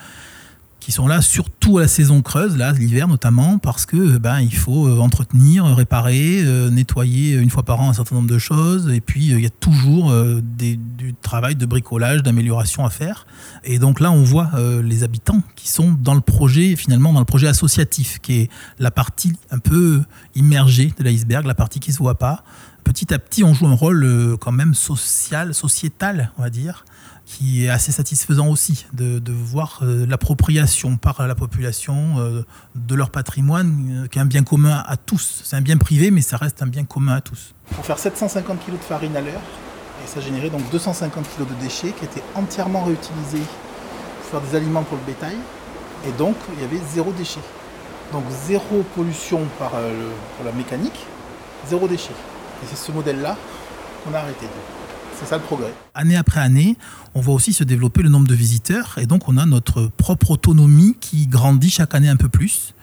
qui 0.84 0.92
sont 0.92 1.08
là 1.08 1.22
surtout 1.22 1.78
à 1.78 1.82
la 1.82 1.88
saison 1.88 2.20
creuse, 2.20 2.58
l'hiver 2.78 3.08
notamment, 3.08 3.56
parce 3.56 3.86
que 3.86 3.96
euh, 3.96 4.18
ben 4.18 4.40
il 4.40 4.54
faut 4.54 4.86
euh, 4.86 4.98
entretenir, 4.98 5.64
réparer, 5.64 6.42
euh, 6.42 6.68
nettoyer 6.68 7.36
une 7.36 7.48
fois 7.48 7.62
par 7.62 7.80
an 7.80 7.88
un 7.88 7.94
certain 7.94 8.16
nombre 8.16 8.28
de 8.28 8.36
choses, 8.36 8.90
et 8.92 9.00
puis 9.00 9.28
il 9.28 9.40
y 9.40 9.46
a 9.46 9.50
toujours 9.50 10.12
du 10.42 11.14
travail 11.22 11.56
de 11.56 11.64
bricolage, 11.64 12.22
d'amélioration 12.22 12.84
à 12.84 12.90
faire. 12.90 13.26
Et 13.64 13.78
donc 13.78 13.98
là, 13.98 14.12
on 14.12 14.22
voit 14.22 14.50
les 14.82 15.04
habitants 15.04 15.40
qui 15.56 15.68
sont 15.68 15.92
dans 15.92 16.14
le 16.14 16.20
projet, 16.20 16.76
finalement 16.76 17.14
dans 17.14 17.20
le 17.20 17.24
projet 17.24 17.48
associatif, 17.48 18.18
qui 18.20 18.40
est 18.40 18.50
la 18.78 18.90
partie 18.90 19.32
un 19.50 19.58
peu 19.58 20.02
immergée 20.34 20.92
de 20.98 21.04
l'iceberg, 21.04 21.46
la 21.46 21.54
partie 21.54 21.80
qui 21.80 21.92
se 21.92 21.98
voit 21.98 22.18
pas. 22.18 22.44
Petit 22.84 23.14
à 23.14 23.18
petit, 23.18 23.42
on 23.42 23.54
joue 23.54 23.66
un 23.66 23.74
rôle 23.74 24.36
quand 24.40 24.52
même 24.52 24.74
social, 24.74 25.54
sociétal, 25.54 26.30
on 26.36 26.42
va 26.42 26.50
dire 26.50 26.84
qui 27.26 27.64
est 27.64 27.68
assez 27.68 27.92
satisfaisant 27.92 28.48
aussi 28.48 28.86
de, 28.92 29.20
voir 29.32 29.80
euh, 29.82 30.06
l'appropriation 30.06 30.96
par 30.96 31.26
la 31.26 31.34
population 31.34 32.18
euh, 32.18 32.44
de 32.74 32.94
leur 32.94 33.10
patrimoine, 33.10 34.04
euh, 34.04 34.08
qui 34.08 34.18
est 34.18 34.22
un 34.22 34.26
bien 34.26 34.42
commun 34.42 34.82
à 34.86 34.96
tous. 34.96 35.42
C'est 35.44 35.56
un 35.56 35.60
bien 35.60 35.76
privé, 35.76 36.10
mais 36.10 36.20
ça 36.20 36.36
reste 36.36 36.62
un 36.62 36.66
bien 36.66 36.84
commun 36.84 37.14
à 37.14 37.20
tous. 37.20 37.54
Pour 37.70 37.84
faire 37.84 37.98
750 37.98 38.64
kg 38.64 38.72
de 38.72 38.76
farine 38.78 39.16
à 39.16 39.20
l'heure, 39.20 39.40
et 40.04 40.06
ça 40.06 40.20
générait 40.20 40.50
donc 40.50 40.68
250 40.70 41.24
kg 41.24 41.48
de 41.48 41.62
déchets 41.62 41.92
qui 41.92 42.04
étaient 42.04 42.22
entièrement 42.34 42.84
réutilisés 42.84 43.44
pour 44.20 44.40
faire 44.40 44.50
des 44.50 44.56
aliments 44.56 44.82
pour 44.82 44.98
le 44.98 45.04
bétail, 45.04 45.36
et 46.06 46.12
donc 46.12 46.36
il 46.54 46.62
y 46.62 46.64
avait 46.64 46.80
zéro 46.92 47.12
déchet. 47.12 47.40
Donc 48.12 48.24
zéro 48.46 48.84
pollution 48.94 49.40
par, 49.58 49.72
la 50.44 50.52
mécanique, 50.52 51.06
zéro 51.68 51.88
déchet. 51.88 52.12
Et 52.62 52.66
c'est 52.68 52.76
ce 52.76 52.92
modèle-là 52.92 53.36
qu'on 54.04 54.14
a 54.14 54.18
arrêté. 54.18 54.46
C'est 55.24 55.30
ça 55.30 55.36
le 55.38 55.42
progrès. 55.42 55.72
Année 55.94 56.16
après 56.16 56.40
année, 56.40 56.76
on 57.14 57.20
voit 57.22 57.32
aussi 57.32 57.54
se 57.54 57.64
développer 57.64 58.02
le 58.02 58.10
nombre 58.10 58.28
de 58.28 58.34
visiteurs 58.34 58.98
et 58.98 59.06
donc 59.06 59.26
on 59.26 59.38
a 59.38 59.46
notre 59.46 59.86
propre 59.86 60.32
autonomie 60.32 60.96
qui 61.00 61.26
grandit 61.26 61.70
chaque 61.70 61.94
année 61.94 62.10
un 62.10 62.16
peu 62.16 62.28
plus. 62.28 62.74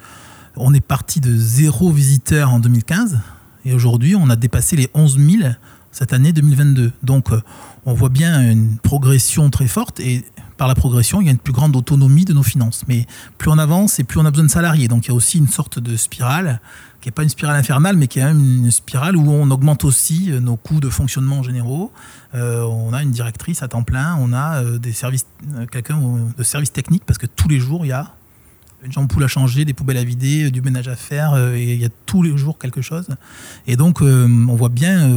On 0.56 0.74
est 0.74 0.82
parti 0.82 1.20
de 1.20 1.38
zéro 1.38 1.92
visiteur 1.92 2.52
en 2.52 2.60
2015 2.60 3.20
et 3.66 3.76
aujourd'hui 3.76 4.16
on 4.16 4.28
a 4.32 4.36
dépassé 4.36 4.76
les 4.76 4.90
11 4.96 5.20
000 5.20 5.50
cette 5.92 6.14
année 6.14 6.34
2022. 6.34 6.92
Donc 7.04 7.32
euh, 7.32 7.42
on 7.86 7.94
voit 7.94 8.10
bien 8.10 8.42
une 8.42 8.78
progression 8.78 9.52
très 9.52 9.68
forte 9.68 10.00
et 10.00 10.26
par 10.62 10.68
la 10.68 10.76
progression, 10.76 11.22
il 11.22 11.26
y 11.26 11.28
a 11.28 11.32
une 11.32 11.40
plus 11.40 11.54
grande 11.54 11.76
autonomie 11.76 12.24
de 12.24 12.34
nos 12.34 12.44
finances. 12.44 12.84
Mais 12.88 13.08
plus 13.40 13.50
on 13.50 13.58
avance 13.58 13.98
et 14.00 14.04
plus 14.04 14.20
on 14.20 14.26
a 14.26 14.30
besoin 14.30 14.46
de 14.46 14.52
salariés. 14.52 14.88
Donc 14.88 15.06
il 15.06 15.08
y 15.08 15.12
a 15.12 15.16
aussi 15.16 15.40
une 15.40 15.48
sorte 15.48 15.80
de 15.80 15.98
spirale 15.98 16.62
qui 17.02 17.08
n'est 17.08 17.14
pas 17.14 17.24
une 17.24 17.30
spirale 17.30 17.56
infernale, 17.56 17.98
mais 17.98 18.06
qui 18.06 18.20
est 18.20 18.24
même 18.24 18.38
une 18.38 18.70
spirale 18.70 19.18
où 19.18 19.28
on 19.28 19.50
augmente 19.50 19.84
aussi 19.86 20.32
euh, 20.32 20.40
nos 20.40 20.58
coûts 20.58 20.80
de 20.80 20.90
fonctionnement 20.90 21.42
généraux. 21.42 21.92
Euh, 22.36 22.62
on 22.62 22.94
a 22.94 23.02
une 23.02 23.10
directrice 23.10 23.64
à 23.64 23.70
temps 23.70 23.82
plein, 23.82 24.16
on 24.20 24.34
a 24.34 24.62
euh, 24.62 24.78
des 24.78 24.94
services, 24.94 25.26
quelqu'un 25.72 26.00
de 26.38 26.44
service 26.44 26.72
technique, 26.72 27.06
parce 27.08 27.18
que 27.18 27.26
tous 27.26 27.48
les 27.48 27.58
jours, 27.58 27.84
il 27.84 27.88
y 27.88 27.92
a 27.92 28.14
une 28.84 28.92
jambe 28.92 29.12
à 29.20 29.28
changer, 29.28 29.66
des 29.66 29.74
poubelles 29.74 29.98
à 29.98 30.04
vider, 30.04 30.52
du 30.52 30.62
ménage 30.62 30.90
à 30.90 30.96
faire, 30.96 31.36
et 31.56 31.74
il 31.74 31.82
y 31.82 31.86
a 31.86 31.92
tous 32.06 32.22
les 32.22 32.38
jours 32.38 32.60
quelque 32.60 32.84
chose. 32.84 33.08
Et 33.66 33.78
donc, 33.78 34.02
on 34.02 34.56
voit 34.56 34.70
bien 34.70 35.10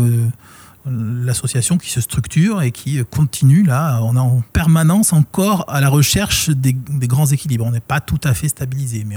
l'association 0.86 1.78
qui 1.78 1.90
se 1.90 2.00
structure 2.00 2.62
et 2.62 2.70
qui 2.70 3.02
continue 3.10 3.62
là. 3.62 4.00
On 4.02 4.16
est 4.16 4.20
en 4.20 4.42
permanence 4.52 5.12
encore 5.12 5.64
à 5.68 5.80
la 5.80 5.88
recherche 5.88 6.50
des, 6.50 6.74
grands 7.06 7.26
équilibres. 7.26 7.64
On 7.64 7.70
n'est 7.70 7.80
pas 7.80 8.00
tout 8.00 8.20
à 8.24 8.34
fait 8.34 8.48
stabilisé, 8.48 9.04
mais 9.06 9.16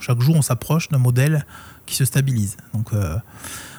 chaque 0.00 0.20
jour, 0.20 0.36
on 0.36 0.42
s'approche 0.42 0.88
d'un 0.88 0.98
modèle 0.98 1.44
qui 1.86 1.96
se 1.96 2.04
stabilise. 2.04 2.56
Donc, 2.74 2.92
euh, 2.92 3.16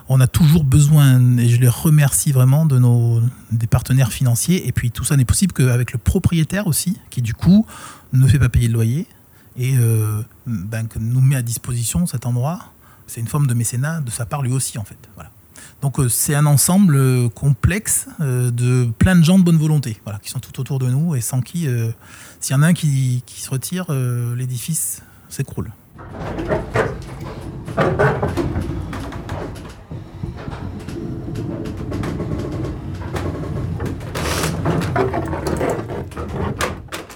on 0.10 0.20
a 0.20 0.28
toujours 0.28 0.66
besoin, 0.66 1.38
et 1.38 1.48
je 1.48 1.60
les 1.62 1.70
remercie 1.70 2.34
vraiment, 2.34 2.66
de 2.66 2.78
nos, 2.78 3.22
des 3.52 3.68
partenaires 3.68 4.12
financiers. 4.12 4.68
Et 4.68 4.72
puis, 4.74 4.92
tout 4.92 5.06
ça 5.06 5.16
n'est 5.16 5.26
possible 5.26 5.54
qu'avec 5.54 5.94
le 5.94 6.00
propriétaire 6.00 6.68
aussi, 6.68 7.00
qui 7.10 7.22
du 7.22 7.34
coup 7.34 7.66
ne 8.12 8.28
fait 8.28 8.40
pas 8.40 8.50
payer 8.50 8.68
le 8.68 8.74
loyer 8.74 9.08
et 9.56 9.76
euh, 9.78 10.22
ben, 10.46 10.88
nous 11.00 11.22
met 11.22 11.36
à 11.36 11.42
disposition 11.42 12.06
cet 12.06 12.26
endroit. 12.26 12.60
C'est 13.08 13.22
une 13.22 13.28
forme 13.28 13.48
de 13.48 13.54
mécénat 13.54 14.02
de 14.02 14.10
sa 14.10 14.26
part 14.26 14.42
lui 14.42 14.52
aussi, 14.52 14.78
en 14.78 14.84
fait. 14.84 14.98
Voilà. 15.16 15.30
Donc 15.82 16.00
euh, 16.00 16.10
c'est 16.10 16.36
un 16.36 16.46
ensemble 16.46 17.30
complexe 17.32 18.08
de 18.20 18.90
plein 18.98 19.16
de 19.16 19.24
gens 19.24 19.38
de 19.38 19.44
bonne 19.44 19.58
volonté, 19.58 20.00
voilà, 20.04 20.20
qui 20.20 20.30
sont 20.30 20.40
tout 20.40 20.60
autour 20.60 20.80
de 20.80 20.90
nous 20.90 21.16
et 21.16 21.22
sans 21.22 21.42
qui, 21.42 21.68
s'il 22.40 22.56
y 22.56 22.60
en 22.60 22.64
a 22.64 22.68
un 22.68 22.74
qui, 22.74 23.24
qui 23.26 23.42
se 23.42 23.50
retire, 23.50 23.86
l'édifice 24.36 25.02
s'écroule. 25.30 25.72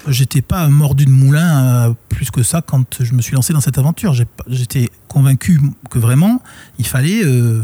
J'étais 0.09 0.41
pas 0.41 0.69
mordu 0.69 1.05
de 1.05 1.09
moulin 1.09 1.89
euh, 1.89 1.93
plus 2.07 2.31
que 2.31 2.41
ça 2.41 2.61
quand 2.61 3.03
je 3.03 3.13
me 3.13 3.21
suis 3.21 3.35
lancé 3.35 3.51
dans 3.51 3.59
cette 3.59 3.77
aventure. 3.77 4.13
J'étais 4.47 4.89
convaincu 5.09 5.59
que 5.89 5.99
vraiment 5.99 6.41
il 6.79 6.87
fallait 6.87 7.23
euh, 7.25 7.63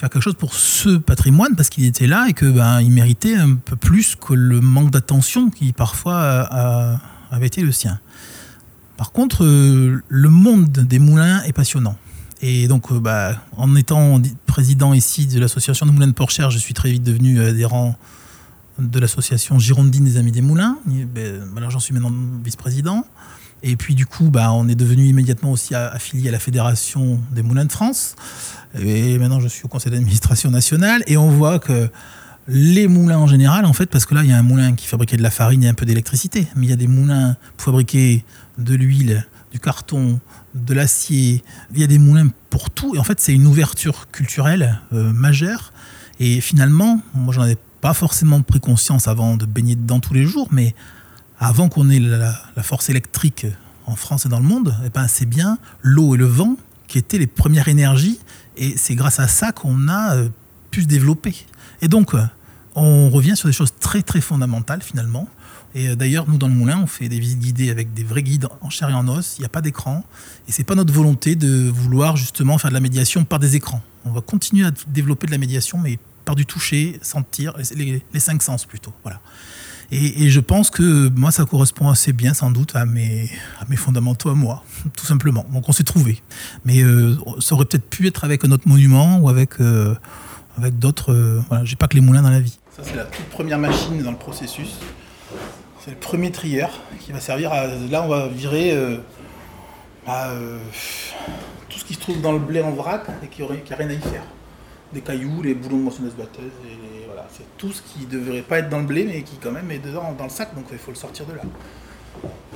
faire 0.00 0.08
quelque 0.08 0.22
chose 0.22 0.34
pour 0.34 0.54
ce 0.54 0.96
patrimoine 0.96 1.54
parce 1.56 1.68
qu'il 1.68 1.84
était 1.84 2.06
là 2.06 2.26
et 2.26 2.32
que 2.32 2.46
ben, 2.46 2.80
il 2.80 2.90
méritait 2.90 3.34
un 3.34 3.56
peu 3.56 3.76
plus 3.76 4.16
que 4.16 4.32
le 4.32 4.62
manque 4.62 4.90
d'attention 4.90 5.50
qui 5.50 5.74
parfois 5.74 6.16
euh, 6.16 6.96
avait 7.30 7.48
été 7.48 7.60
le 7.60 7.70
sien. 7.70 8.00
Par 8.96 9.12
contre, 9.12 9.44
euh, 9.44 10.02
le 10.08 10.28
monde 10.30 10.70
des 10.70 10.98
moulins 10.98 11.42
est 11.42 11.52
passionnant. 11.52 11.98
Et 12.40 12.66
donc, 12.66 12.90
euh, 12.90 12.98
bah, 12.98 13.42
en 13.58 13.76
étant 13.76 14.22
président 14.46 14.94
ici 14.94 15.26
de 15.26 15.38
l'association 15.38 15.84
de 15.84 15.90
moulins 15.90 16.06
de 16.06 16.12
Porchère, 16.12 16.50
je 16.50 16.58
suis 16.58 16.72
très 16.72 16.90
vite 16.90 17.02
devenu 17.02 17.42
adhérent 17.42 17.94
de 18.78 18.98
l'association 19.00 19.58
Girondine 19.58 20.04
des 20.04 20.16
Amis 20.16 20.32
des 20.32 20.40
Moulins. 20.40 20.78
Ben, 20.86 21.42
j'en 21.68 21.78
suis 21.78 21.92
maintenant 21.92 22.12
vice-président. 22.42 23.04
Et 23.62 23.76
puis, 23.76 23.94
du 23.94 24.06
coup, 24.06 24.30
bah, 24.30 24.52
on 24.52 24.68
est 24.68 24.74
devenu 24.74 25.04
immédiatement 25.06 25.52
aussi 25.52 25.74
affilié 25.74 26.28
à 26.28 26.32
la 26.32 26.38
Fédération 26.38 27.20
des 27.32 27.42
Moulins 27.42 27.66
de 27.66 27.72
France. 27.72 28.16
Et 28.78 29.18
maintenant, 29.18 29.40
je 29.40 29.48
suis 29.48 29.64
au 29.64 29.68
conseil 29.68 29.92
d'administration 29.92 30.50
nationale. 30.50 31.02
Et 31.06 31.16
on 31.16 31.30
voit 31.30 31.58
que 31.58 31.90
les 32.48 32.88
moulins 32.88 33.18
en 33.18 33.26
général, 33.26 33.64
en 33.64 33.72
fait, 33.72 33.86
parce 33.86 34.06
que 34.06 34.14
là, 34.14 34.22
il 34.24 34.30
y 34.30 34.32
a 34.32 34.38
un 34.38 34.42
moulin 34.42 34.74
qui 34.74 34.86
fabriquait 34.86 35.16
de 35.16 35.22
la 35.22 35.30
farine 35.30 35.62
et 35.62 35.68
un 35.68 35.74
peu 35.74 35.86
d'électricité, 35.86 36.48
mais 36.56 36.66
il 36.66 36.70
y 36.70 36.72
a 36.72 36.76
des 36.76 36.88
moulins 36.88 37.36
pour 37.56 37.66
fabriquer 37.66 38.24
de 38.58 38.74
l'huile, 38.74 39.24
du 39.52 39.60
carton, 39.60 40.20
de 40.54 40.74
l'acier, 40.74 41.44
il 41.72 41.80
y 41.80 41.84
a 41.84 41.86
des 41.86 41.98
moulins 41.98 42.28
pour 42.48 42.70
tout, 42.70 42.96
et 42.96 42.98
en 42.98 43.04
fait, 43.04 43.20
c'est 43.20 43.32
une 43.32 43.46
ouverture 43.46 44.10
culturelle 44.10 44.80
euh, 44.92 45.12
majeure, 45.12 45.72
et 46.18 46.40
finalement, 46.40 47.00
moi, 47.14 47.32
j'en 47.32 47.42
avais 47.42 47.58
pas 47.80 47.94
forcément 47.94 48.42
pris 48.42 48.60
conscience 48.60 49.06
avant 49.06 49.36
de 49.36 49.46
baigner 49.46 49.76
dedans 49.76 50.00
tous 50.00 50.14
les 50.14 50.26
jours, 50.26 50.48
mais 50.50 50.74
avant 51.40 51.70
qu'on 51.70 51.88
ait 51.88 51.98
la, 51.98 52.34
force 52.62 52.90
électrique 52.90 53.46
en 53.86 53.96
France 53.96 54.26
et 54.26 54.28
dans 54.28 54.38
le 54.38 54.44
monde, 54.44 54.76
eh 54.84 54.90
ben, 54.90 55.08
c'est 55.08 55.26
bien 55.26 55.58
l'eau 55.82 56.14
et 56.14 56.18
le 56.18 56.26
vent 56.26 56.56
qui 56.86 56.98
étaient 56.98 57.18
les 57.18 57.26
premières 57.26 57.68
énergies, 57.68 58.18
et 58.56 58.76
c'est 58.76 58.94
grâce 58.94 59.20
à 59.20 59.28
ça 59.28 59.52
qu'on 59.52 59.88
a 59.88 60.16
euh, 60.16 60.28
pu 60.70 60.82
se 60.82 60.86
développer. 60.86 61.34
Et 61.82 61.88
donc, 61.88 62.14
euh, 62.14 62.22
on 62.74 63.08
revient 63.10 63.36
sur 63.36 63.48
des 63.48 63.52
choses 63.52 63.72
très 63.78 64.02
très 64.02 64.20
fondamentales 64.20 64.82
finalement. 64.82 65.28
Et 65.74 65.88
euh, 65.88 65.96
d'ailleurs, 65.96 66.28
nous 66.28 66.36
dans 66.36 66.48
le 66.48 66.54
moulin, 66.54 66.80
on 66.82 66.86
fait 66.86 67.08
des 67.08 67.18
visites 67.18 67.38
guidées 67.38 67.70
avec 67.70 67.94
des 67.94 68.02
vrais 68.04 68.22
guides 68.22 68.48
en 68.60 68.70
chair 68.70 68.90
et 68.90 68.94
en 68.94 69.06
os. 69.08 69.36
Il 69.38 69.42
n'y 69.42 69.46
a 69.46 69.48
pas 69.48 69.60
d'écran. 69.60 70.04
Et 70.48 70.52
c'est 70.52 70.64
pas 70.64 70.74
notre 70.74 70.92
volonté 70.92 71.36
de 71.36 71.70
vouloir 71.70 72.16
justement 72.16 72.58
faire 72.58 72.70
de 72.70 72.74
la 72.74 72.80
médiation 72.80 73.24
par 73.24 73.38
des 73.38 73.56
écrans. 73.56 73.82
On 74.04 74.10
va 74.10 74.20
continuer 74.20 74.66
à 74.66 74.72
développer 74.88 75.26
de 75.26 75.32
la 75.32 75.38
médiation, 75.38 75.78
mais 75.78 75.98
par 76.24 76.34
du 76.34 76.44
toucher, 76.44 76.98
sentir, 77.02 77.54
les, 77.76 78.02
les 78.12 78.20
cinq 78.20 78.42
sens 78.42 78.66
plutôt. 78.66 78.92
Voilà. 79.04 79.20
Et, 79.92 80.30
je 80.30 80.40
pense 80.40 80.70
que 80.70 81.08
moi, 81.16 81.32
ça 81.32 81.44
correspond 81.44 81.88
assez 81.88 82.12
bien, 82.12 82.32
sans 82.32 82.50
doute, 82.50 82.76
à 82.76 82.86
mes, 82.86 83.28
fondamentaux 83.76 84.30
à 84.30 84.34
moi, 84.34 84.62
tout 84.96 85.06
simplement. 85.06 85.44
Donc 85.52 85.68
on 85.68 85.72
s'est 85.72 85.84
trouvé. 85.84 86.22
Mais 86.64 86.82
euh, 86.82 87.16
ça 87.40 87.54
aurait 87.54 87.64
peut-être 87.64 87.88
pu 87.88 88.06
être 88.06 88.24
avec 88.24 88.44
un 88.44 88.52
autre 88.52 88.68
monument 88.68 89.18
ou 89.18 89.28
avec, 89.28 89.60
euh, 89.60 89.94
avec 90.56 90.78
d'autres. 90.78 91.12
Euh, 91.12 91.42
voilà, 91.48 91.64
j'ai 91.64 91.76
pas 91.76 91.88
que 91.88 91.96
les 91.96 92.00
moulins 92.00 92.22
dans 92.22 92.30
la 92.30 92.40
vie. 92.40 92.58
Ça, 92.76 92.82
c'est 92.84 92.94
la 92.94 93.04
toute 93.04 93.26
première 93.26 93.58
machine 93.58 94.00
dans 94.02 94.12
le 94.12 94.16
processus. 94.16 94.78
C'est 95.84 95.90
le 95.90 95.96
premier 95.96 96.30
trieur 96.30 96.70
qui 97.00 97.10
va 97.10 97.20
servir 97.20 97.52
à. 97.52 97.66
Là, 97.66 98.02
on 98.04 98.08
va 98.08 98.28
virer 98.28 98.76
tout 101.68 101.78
ce 101.78 101.84
qui 101.84 101.94
se 101.94 102.00
trouve 102.00 102.20
dans 102.20 102.32
le 102.32 102.38
blé 102.38 102.62
en 102.62 102.70
vrac 102.70 103.06
et 103.24 103.26
qui 103.26 103.42
n'a 103.42 103.76
rien 103.76 103.88
à 103.88 103.92
y 103.92 104.00
faire. 104.00 104.22
Des 104.92 105.00
cailloux, 105.00 105.42
les 105.42 105.54
boulons 105.54 105.78
de 105.78 105.82
moissonneuse 105.82 106.14
batteuse 106.14 106.52
et 106.66 107.09
c'est 107.32 107.46
tout 107.58 107.72
ce 107.72 107.82
qui 107.82 108.06
ne 108.06 108.10
devrait 108.10 108.42
pas 108.42 108.58
être 108.58 108.68
dans 108.68 108.80
le 108.80 108.86
blé, 108.86 109.04
mais 109.04 109.22
qui 109.22 109.36
quand 109.36 109.52
même 109.52 109.70
est 109.70 109.78
dedans 109.78 110.14
dans 110.16 110.24
le 110.24 110.30
sac, 110.30 110.54
donc 110.54 110.64
il 110.72 110.78
faut 110.78 110.90
le 110.90 110.96
sortir 110.96 111.26
de 111.26 111.34
là. 111.34 111.42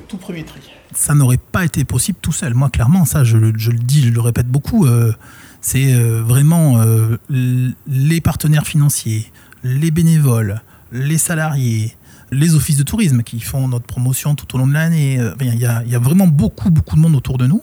Tout 0.09 0.17
premier 0.17 0.45
tri. 0.45 0.61
Ça 0.93 1.15
n'aurait 1.15 1.39
pas 1.39 1.65
été 1.65 1.85
possible 1.85 2.19
tout 2.21 2.33
seul. 2.33 2.55
Moi, 2.55 2.69
clairement, 2.69 3.05
ça, 3.05 3.25
je, 3.25 3.37
le 3.37 3.53
dis, 3.53 4.03
je 4.03 4.13
le 4.13 4.21
répète 4.21 4.49
beaucoup, 4.49 4.87
euh, 4.87 5.13
c'est 5.61 5.95
euh, 5.95 6.23
vraiment 6.23 6.81
euh, 6.81 7.17
les 7.31 8.21
partenaires 8.21 8.67
financiers, 8.67 9.31
les 9.63 9.91
bénévoles, 9.91 10.63
les 10.93 11.19
salariés, 11.19 11.97
les 12.31 12.55
offices 12.55 12.77
de 12.77 12.83
tourisme 12.83 13.23
qui 13.23 13.41
font 13.41 13.69
notre 13.69 13.87
promotion 13.87 14.35
tout 14.35 14.55
au 14.55 14.59
long 14.59 14.67
de 14.67 14.75
l'année. 14.75 15.19
Il 15.41 15.55
y, 15.55 15.67
a 15.67 15.99
vraiment 15.99 16.27
beaucoup, 16.27 16.71
beaucoup 16.71 16.97
de 16.97 17.01
monde 17.01 17.15
autour 17.15 17.39
de 17.39 17.47
nous. 17.47 17.63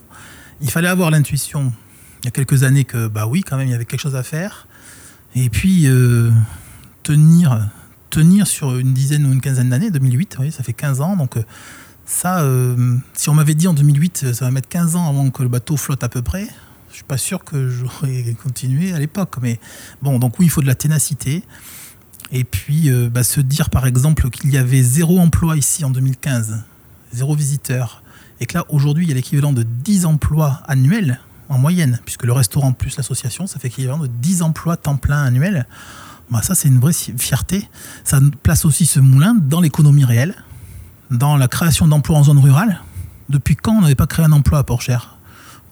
Il 0.60 0.70
fallait 0.70 0.88
avoir 0.88 1.10
l'intuition, 1.10 1.72
il 2.22 2.26
y 2.26 2.28
a 2.28 2.30
quelques 2.30 2.62
années, 2.64 2.84
que 2.84 3.06
bah 3.06 3.26
oui, 3.26 3.42
quand 3.42 3.56
même, 3.56 3.68
il 3.68 3.72
y 3.72 3.74
avait 3.74 3.84
quelque 3.84 4.00
chose 4.00 4.16
à 4.16 4.22
faire. 4.22 4.66
Et 5.34 5.48
puis, 5.48 5.86
tenir, 7.02 7.68
tenir 8.10 8.46
sur 8.46 8.76
une 8.76 8.92
dizaine 8.92 9.26
ou 9.26 9.32
une 9.32 9.40
quinzaine 9.40 9.70
d'années, 9.70 9.90
2008, 9.90 10.36
oui, 10.40 10.52
ça 10.52 10.62
fait 10.62 10.72
15 10.72 11.00
ans. 11.00 11.16
Donc 11.16 11.36
euh, 11.36 11.42
ça, 12.04 12.40
euh, 12.42 12.96
si 13.14 13.28
on 13.28 13.34
m'avait 13.34 13.54
dit 13.54 13.68
en 13.68 13.74
2008, 13.74 14.22
euh, 14.24 14.32
ça 14.32 14.44
va 14.44 14.50
mettre 14.50 14.68
15 14.68 14.96
ans 14.96 15.08
avant 15.08 15.30
que 15.30 15.42
le 15.42 15.48
bateau 15.48 15.76
flotte 15.76 16.04
à 16.04 16.08
peu 16.08 16.22
près, 16.22 16.48
je 16.90 16.96
suis 16.96 17.04
pas 17.04 17.18
sûr 17.18 17.44
que 17.44 17.68
j'aurais 17.68 18.36
continué 18.42 18.92
à 18.92 18.98
l'époque. 18.98 19.36
Mais 19.40 19.58
bon, 20.02 20.18
donc 20.18 20.38
oui, 20.38 20.46
il 20.46 20.50
faut 20.50 20.62
de 20.62 20.66
la 20.66 20.74
ténacité. 20.74 21.42
Et 22.34 22.44
puis 22.44 22.90
bah, 23.10 23.24
se 23.24 23.42
dire 23.42 23.68
par 23.68 23.86
exemple 23.86 24.30
qu'il 24.30 24.50
y 24.50 24.56
avait 24.56 24.82
zéro 24.82 25.18
emploi 25.18 25.54
ici 25.58 25.84
en 25.84 25.90
2015, 25.90 26.62
zéro 27.12 27.34
visiteur, 27.34 28.02
et 28.40 28.46
que 28.46 28.56
là 28.56 28.64
aujourd'hui 28.70 29.04
il 29.04 29.08
y 29.10 29.12
a 29.12 29.14
l'équivalent 29.14 29.52
de 29.52 29.64
10 29.64 30.06
emplois 30.06 30.62
annuels 30.66 31.20
en 31.50 31.58
moyenne, 31.58 32.00
puisque 32.06 32.24
le 32.24 32.32
restaurant 32.32 32.72
plus 32.72 32.96
l'association, 32.96 33.46
ça 33.46 33.58
fait 33.58 33.68
l'équivalent 33.68 33.98
de 33.98 34.06
10 34.06 34.40
emplois 34.40 34.78
temps 34.78 34.96
plein 34.96 35.22
annuels. 35.22 35.66
Bah, 36.32 36.40
ça, 36.40 36.54
c'est 36.54 36.68
une 36.68 36.80
vraie 36.80 36.94
fierté. 36.94 37.68
Ça 38.04 38.18
place 38.42 38.64
aussi 38.64 38.86
ce 38.86 39.00
moulin 39.00 39.34
dans 39.34 39.60
l'économie 39.60 40.06
réelle, 40.06 40.34
dans 41.10 41.36
la 41.36 41.46
création 41.46 41.86
d'emplois 41.86 42.16
en 42.16 42.24
zone 42.24 42.38
rurale. 42.38 42.80
Depuis 43.28 43.54
quand 43.54 43.72
on 43.72 43.82
n'avait 43.82 43.94
pas 43.94 44.06
créé 44.06 44.24
un 44.24 44.32
emploi 44.32 44.58
à 44.58 44.64
Port-Cher 44.64 45.18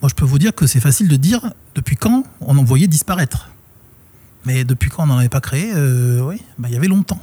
Moi, 0.02 0.10
je 0.10 0.14
peux 0.14 0.26
vous 0.26 0.38
dire 0.38 0.54
que 0.54 0.66
c'est 0.66 0.80
facile 0.80 1.08
de 1.08 1.16
dire 1.16 1.54
depuis 1.74 1.96
quand 1.96 2.24
on 2.42 2.58
en 2.58 2.62
voyait 2.62 2.88
disparaître. 2.88 3.48
Mais 4.44 4.64
depuis 4.64 4.90
quand 4.90 5.04
on 5.04 5.06
n'en 5.06 5.16
avait 5.16 5.30
pas 5.30 5.40
créé 5.40 5.72
euh, 5.74 6.20
Oui, 6.20 6.42
bah, 6.58 6.68
il 6.68 6.74
y 6.74 6.76
avait 6.76 6.88
longtemps. 6.88 7.20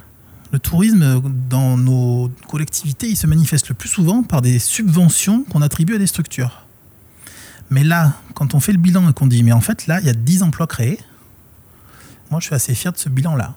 Le 0.50 0.58
tourisme 0.58 1.22
dans 1.48 1.76
nos 1.76 2.32
collectivités, 2.48 3.08
il 3.08 3.16
se 3.16 3.28
manifeste 3.28 3.68
le 3.68 3.74
plus 3.76 3.88
souvent 3.88 4.24
par 4.24 4.42
des 4.42 4.58
subventions 4.58 5.44
qu'on 5.44 5.62
attribue 5.62 5.94
à 5.94 5.98
des 5.98 6.08
structures. 6.08 6.62
Mais 7.70 7.84
là, 7.84 8.14
quand 8.34 8.54
on 8.54 8.60
fait 8.60 8.72
le 8.72 8.78
bilan 8.78 9.08
et 9.08 9.12
qu'on 9.12 9.28
dit, 9.28 9.44
mais 9.44 9.52
en 9.52 9.60
fait, 9.60 9.86
là, 9.86 10.00
il 10.00 10.06
y 10.06 10.10
a 10.10 10.14
10 10.14 10.42
emplois 10.42 10.66
créés, 10.66 10.98
moi, 12.30 12.40
je 12.40 12.46
suis 12.46 12.54
assez 12.54 12.74
fier 12.74 12.92
de 12.92 12.98
ce 12.98 13.08
bilan-là. 13.08 13.54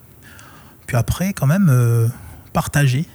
Puis 0.88 0.98
après, 0.98 1.34
quand 1.34 1.48
même, 1.48 1.68
euh, 1.70 2.08
partager. 2.54 3.06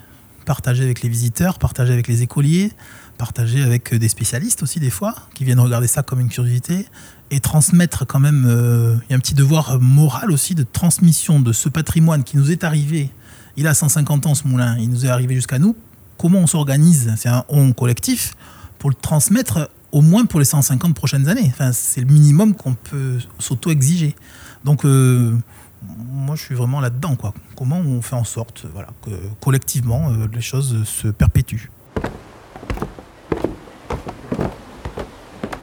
Partager 0.44 0.84
avec 0.84 1.02
les 1.02 1.08
visiteurs, 1.08 1.58
partager 1.58 1.92
avec 1.92 2.06
les 2.06 2.22
écoliers, 2.22 2.72
partager 3.18 3.62
avec 3.62 3.92
euh, 3.92 3.98
des 3.98 4.08
spécialistes 4.08 4.62
aussi, 4.62 4.78
des 4.78 4.90
fois, 4.90 5.14
qui 5.34 5.44
viennent 5.44 5.60
regarder 5.60 5.88
ça 5.88 6.02
comme 6.02 6.20
une 6.20 6.28
curiosité. 6.28 6.86
Et 7.30 7.40
transmettre 7.40 8.06
quand 8.06 8.20
même, 8.20 8.44
euh, 8.46 8.96
il 9.04 9.10
y 9.10 9.14
a 9.14 9.16
un 9.16 9.20
petit 9.20 9.34
devoir 9.34 9.80
moral 9.80 10.30
aussi 10.30 10.54
de 10.54 10.62
transmission 10.62 11.40
de 11.40 11.52
ce 11.52 11.68
patrimoine 11.68 12.22
qui 12.22 12.36
nous 12.36 12.52
est 12.52 12.62
arrivé. 12.62 13.10
Il 13.56 13.66
a 13.66 13.74
150 13.74 14.26
ans 14.26 14.34
ce 14.34 14.46
moulin, 14.46 14.76
il 14.78 14.90
nous 14.90 15.06
est 15.06 15.08
arrivé 15.08 15.34
jusqu'à 15.34 15.58
nous. 15.58 15.74
Comment 16.18 16.38
on 16.38 16.46
s'organise? 16.46 17.12
C'est 17.16 17.28
un 17.28 17.44
on 17.48 17.72
collectif 17.72 18.34
pour 18.78 18.90
le 18.90 18.96
transmettre 18.96 19.70
au 19.92 20.02
moins 20.02 20.26
pour 20.26 20.40
les 20.40 20.46
150 20.46 20.94
prochaines 20.94 21.28
années. 21.28 21.48
Enfin, 21.48 21.72
c'est 21.72 22.00
le 22.00 22.06
minimum 22.06 22.54
qu'on 22.54 22.74
peut 22.74 23.18
s'auto-exiger. 23.38 24.14
Donc, 24.64 24.84
euh, 24.84 25.36
moi, 25.98 26.36
je 26.36 26.42
suis 26.42 26.54
vraiment 26.54 26.80
là-dedans. 26.80 27.16
Comment 27.56 27.78
on 27.78 28.02
fait 28.02 28.16
en 28.16 28.24
sorte 28.24 28.66
voilà, 28.72 28.88
que 29.02 29.10
collectivement, 29.40 30.10
euh, 30.10 30.26
les 30.32 30.40
choses 30.40 30.84
se 30.84 31.08
perpétuent. 31.08 31.70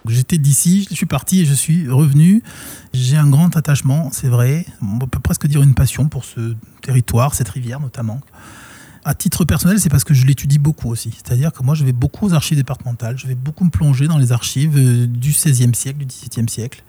J'étais 0.05 0.37
d'ici, 0.37 0.85
je 0.89 0.95
suis 0.95 1.05
parti 1.05 1.41
et 1.41 1.45
je 1.45 1.53
suis 1.53 1.89
revenu. 1.89 2.43
J'ai 2.93 3.17
un 3.17 3.29
grand 3.29 3.55
attachement, 3.55 4.09
c'est 4.11 4.27
vrai. 4.27 4.65
On 4.81 4.99
peut 4.99 5.19
presque 5.19 5.47
dire 5.47 5.63
une 5.63 5.73
passion 5.73 6.07
pour 6.07 6.25
ce 6.25 6.55
territoire, 6.81 7.33
cette 7.33 7.49
rivière 7.49 7.79
notamment. 7.79 8.19
À 9.05 9.15
titre 9.15 9.43
personnel, 9.43 9.79
c'est 9.79 9.89
parce 9.89 10.03
que 10.05 10.13
je 10.13 10.25
l'étudie 10.25 10.59
beaucoup 10.59 10.89
aussi. 10.89 11.11
C'est-à-dire 11.11 11.51
que 11.51 11.61
moi, 11.61 11.75
je 11.75 11.83
vais 11.83 11.91
beaucoup 11.91 12.27
aux 12.27 12.33
archives 12.33 12.57
départementales, 12.57 13.17
je 13.17 13.27
vais 13.27 13.35
beaucoup 13.35 13.65
me 13.65 13.69
plonger 13.69 14.07
dans 14.07 14.17
les 14.17 14.31
archives 14.31 14.77
euh, 14.77 15.07
du 15.07 15.31
XVIe 15.31 15.75
siècle, 15.75 15.99
du 15.99 16.05
XVIIe 16.05 16.49
siècle 16.49 16.83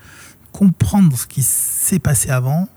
comprendre 0.52 1.18
ce 1.18 1.26
qui 1.26 1.42
s'est 1.42 1.98
passé 1.98 2.30
avant 2.30 2.68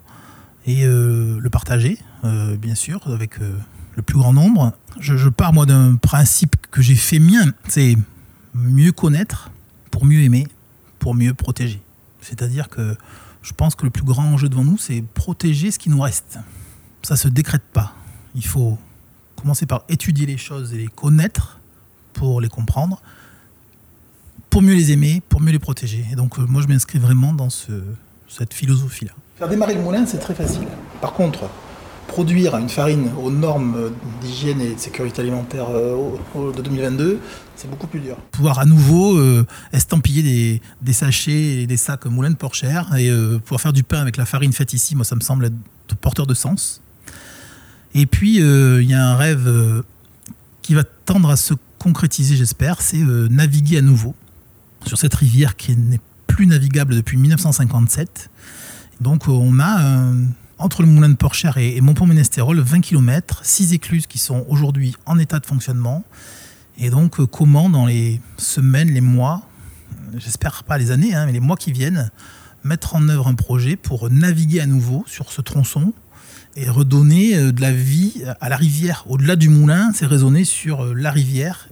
et 0.65 0.83
euh, 0.83 1.39
le 1.39 1.49
partager, 1.51 1.99
euh, 2.23 2.57
bien 2.57 2.73
sûr, 2.73 2.99
avec 3.05 3.37
le 3.37 4.01
plus 4.01 4.17
grand 4.17 4.33
nombre. 4.33 4.73
Je, 4.99 5.29
pars, 5.29 5.53
moi, 5.53 5.67
d'un 5.67 5.95
principe 5.95 6.55
que 6.71 6.81
j'ai 6.81 6.95
fait 6.95 7.19
mien, 7.19 7.45
c'est 7.67 7.95
mieux 8.55 8.91
connaître 8.91 9.51
pour 9.91 10.05
mieux 10.05 10.21
aimer, 10.21 10.47
pour 10.97 11.13
mieux 11.13 11.35
protéger. 11.35 11.79
C'est-à-dire 12.19 12.67
que 12.67 12.97
je 13.43 13.53
pense 13.53 13.75
que 13.75 13.85
le 13.85 13.91
plus 13.91 14.03
grand 14.03 14.23
enjeu 14.23 14.49
devant 14.49 14.63
nous, 14.63 14.79
c'est 14.79 15.03
protéger 15.13 15.69
ce 15.69 15.77
qui 15.77 15.91
nous 15.91 16.01
reste. 16.01 16.39
Ça 17.03 17.13
ne 17.13 17.19
se 17.19 17.27
décrète 17.27 17.63
pas. 17.71 17.93
Il 18.33 18.45
faut 18.45 18.79
commencer 19.47 19.65
par 19.65 19.85
étudier 19.87 20.25
les 20.25 20.35
choses 20.35 20.73
et 20.73 20.77
les 20.77 20.87
connaître 20.87 21.61
pour 22.11 22.41
les 22.41 22.49
comprendre, 22.49 23.01
pour 24.49 24.61
mieux 24.61 24.73
les 24.73 24.91
aimer, 24.91 25.21
pour 25.29 25.39
mieux 25.39 25.53
les 25.53 25.59
protéger. 25.59 26.03
Et 26.11 26.15
donc, 26.17 26.37
euh, 26.37 26.45
moi, 26.45 26.61
je 26.61 26.67
m'inscris 26.67 26.99
vraiment 26.99 27.31
dans 27.31 27.49
ce, 27.49 27.71
cette 28.27 28.53
philosophie-là. 28.53 29.13
Faire 29.37 29.47
démarrer 29.47 29.75
le 29.75 29.81
moulin, 29.81 30.05
c'est 30.05 30.17
très 30.17 30.35
facile. 30.35 30.67
Par 30.99 31.13
contre, 31.13 31.49
produire 32.09 32.57
une 32.57 32.67
farine 32.67 33.09
aux 33.23 33.31
normes 33.31 33.91
d'hygiène 34.19 34.59
et 34.59 34.73
de 34.73 34.79
sécurité 34.79 35.21
alimentaire 35.21 35.67
euh, 35.69 36.17
de 36.35 36.61
2022, 36.61 37.21
c'est 37.55 37.69
beaucoup 37.69 37.87
plus 37.87 38.01
dur. 38.01 38.17
Pouvoir 38.33 38.59
à 38.59 38.65
nouveau 38.65 39.17
euh, 39.17 39.45
estampiller 39.71 40.61
des, 40.81 40.93
sachets 40.93 41.61
et 41.61 41.67
des 41.67 41.77
sacs 41.77 42.05
moulin 42.07 42.31
de 42.31 42.35
Porcher 42.35 42.81
et 42.97 43.09
pouvoir 43.45 43.61
faire 43.61 43.73
du 43.73 43.83
pain 43.83 44.01
avec 44.01 44.17
la 44.17 44.25
farine 44.25 44.51
faite 44.51 44.73
ici, 44.73 44.93
moi 44.93 45.05
ça 45.05 45.15
me 45.15 45.21
semble 45.21 45.45
être 45.45 45.95
porteur 46.01 46.27
de 46.27 46.33
sens. 46.33 46.81
Et 47.97 48.05
puis 48.05 48.37
il 48.37 48.89
y 48.89 48.93
a 48.93 49.05
un 49.05 49.15
rêve 49.15 49.83
qui 50.61 50.73
va 50.73 50.83
tendre 50.83 51.29
à 51.29 51.35
se 51.35 51.53
concrétiser, 51.79 52.35
j'espère, 52.35 52.81
c'est 52.81 52.97
naviguer 52.97 53.79
à 53.79 53.81
nouveau 53.81 54.15
sur 54.85 54.97
cette 54.97 55.15
rivière 55.15 55.55
qui 55.55 55.75
n'est 55.75 55.99
plus 56.27 56.45
navigable 56.45 56.95
depuis 56.95 57.17
1957. 57.17 58.29
Donc 59.01 59.27
euh, 59.27 59.31
on 59.31 59.59
a 59.59 59.81
euh, 59.81 60.23
entre 60.57 60.81
le 60.81 60.87
moulin 60.87 61.09
de 61.09 61.15
Porcher 61.15 61.51
et, 61.57 61.81
Montpont-Ménestérol 61.81 62.59
20 62.59 62.81
km, 62.81 63.41
6 63.43 63.73
écluses 63.73 64.07
qui 64.07 64.17
sont 64.17 64.45
aujourd'hui 64.49 64.95
en 65.05 65.17
état 65.19 65.39
de 65.39 65.45
fonctionnement. 65.45 66.03
Et 66.77 66.89
donc 66.89 67.19
euh, 67.19 67.25
comment 67.25 67.69
dans 67.69 67.85
les 67.85 68.21
semaines, 68.37 68.89
les 68.89 69.01
mois, 69.01 69.47
j'espère 70.17 70.63
pas 70.63 70.77
les 70.77 70.91
années, 70.91 71.13
hein, 71.13 71.25
mais 71.25 71.31
les 71.31 71.39
mois 71.39 71.57
qui 71.57 71.71
viennent, 71.71 72.11
mettre 72.63 72.95
en 72.95 73.07
œuvre 73.09 73.27
un 73.27 73.35
projet 73.35 73.75
pour 73.75 74.09
naviguer 74.09 74.61
à 74.61 74.65
nouveau 74.65 75.03
sur 75.07 75.31
ce 75.31 75.41
tronçon 75.41 75.93
et 76.57 76.69
redonner 76.69 77.37
euh, 77.37 77.51
de 77.51 77.61
la 77.61 77.71
vie 77.71 78.23
à 78.41 78.49
la 78.49 78.57
rivière. 78.57 79.05
Au-delà 79.07 79.35
du 79.35 79.47
moulin, 79.47 79.91
c'est 79.93 80.07
raisonner 80.07 80.43
sur 80.43 80.83
euh, 80.83 80.93
la 80.93 81.11
rivière 81.11 81.69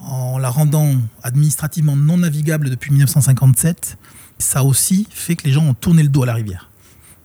en 0.00 0.38
la 0.38 0.48
rendant 0.48 0.94
administrativement 1.22 1.94
non 1.94 2.16
navigable 2.16 2.70
depuis 2.70 2.90
1957. 2.90 3.98
Ça 4.38 4.64
aussi 4.64 5.06
fait 5.10 5.36
que 5.36 5.44
les 5.44 5.52
gens 5.52 5.64
ont 5.64 5.74
tourné 5.74 6.02
le 6.02 6.08
dos 6.08 6.24
à 6.24 6.26
la 6.26 6.34
rivière. 6.34 6.70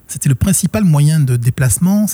C'était 0.07 0.29
le 0.29 0.35
principal 0.35 0.83
moyen 0.83 1.19
de 1.19 1.35
déplacement, 1.35 2.05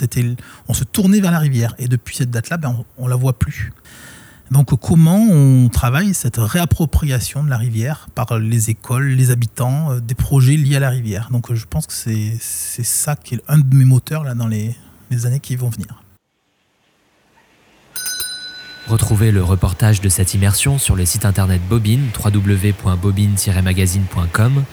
on 0.68 0.74
se 0.74 0.84
tournait 0.84 1.20
vers 1.20 1.32
la 1.32 1.40
rivière 1.40 1.76
et 1.78 1.88
depuis 1.88 2.16
cette 2.16 2.32
date-là, 2.32 2.58
ben, 2.58 2.84
on, 2.98 3.06
ne 3.06 3.10
la 3.10 3.16
voit 3.16 3.38
plus. 3.38 3.72
Donc 4.54 4.80
comment 4.80 5.18
on 5.18 5.68
travaille 5.68 6.14
cette 6.14 6.38
réappropriation 6.38 7.44
de 7.44 7.50
la 7.50 7.58
rivière 7.58 8.08
par 8.14 8.38
les 8.38 8.70
écoles, 8.70 9.08
les 9.08 9.32
habitants, 9.32 9.94
euh, 9.94 10.00
des 10.00 10.14
projets 10.14 10.58
liés 10.58 10.76
à 10.76 10.80
la 10.80 10.92
rivière? 10.92 11.30
Donc 11.32 11.52
je 11.52 11.66
pense 11.66 11.88
que 11.88 11.94
c'est 11.94 12.38
ça 12.40 13.16
qui 13.16 13.34
est 13.34 13.42
un 13.48 13.58
de 13.58 13.76
mes 13.76 13.84
moteurs 13.84 14.24
dans 14.36 14.46
les, 14.46 14.76
les 15.10 15.26
années 15.26 15.40
qui 15.40 15.56
vont 15.56 15.70
venir. 15.70 16.04
Retrouvez 18.88 19.32
le 19.32 19.44
reportage 19.44 20.02
de 20.02 20.10
cette 20.10 20.36
immersion 20.36 20.78
sur 20.78 20.96
le 20.96 21.04
site 21.04 21.26
internet 21.26 21.60
Bobine, 21.68 22.10
www.bobine-magazine.com. 22.24 24.64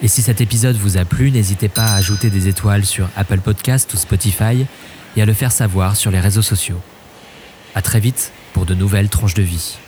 Et 0.00 0.08
si 0.08 0.22
cet 0.22 0.40
épisode 0.40 0.76
vous 0.76 0.96
a 0.96 1.04
plu, 1.04 1.30
n'hésitez 1.30 1.68
pas 1.68 1.84
à 1.84 1.96
ajouter 1.96 2.30
des 2.30 2.48
étoiles 2.48 2.86
sur 2.86 3.10
Apple 3.14 3.40
Podcast 3.40 3.92
ou 3.92 3.98
Spotify 3.98 4.64
et 5.16 5.22
à 5.22 5.26
le 5.26 5.34
faire 5.34 5.52
savoir 5.52 5.96
sur 5.96 6.10
les 6.10 6.20
réseaux 6.20 6.40
sociaux. 6.40 6.80
À 7.74 7.82
très 7.82 8.00
vite 8.00 8.32
pour 8.52 8.66
de 8.66 8.74
nouvelles 8.74 9.08
tranches 9.08 9.34
de 9.34 9.42
vie. 9.42 9.78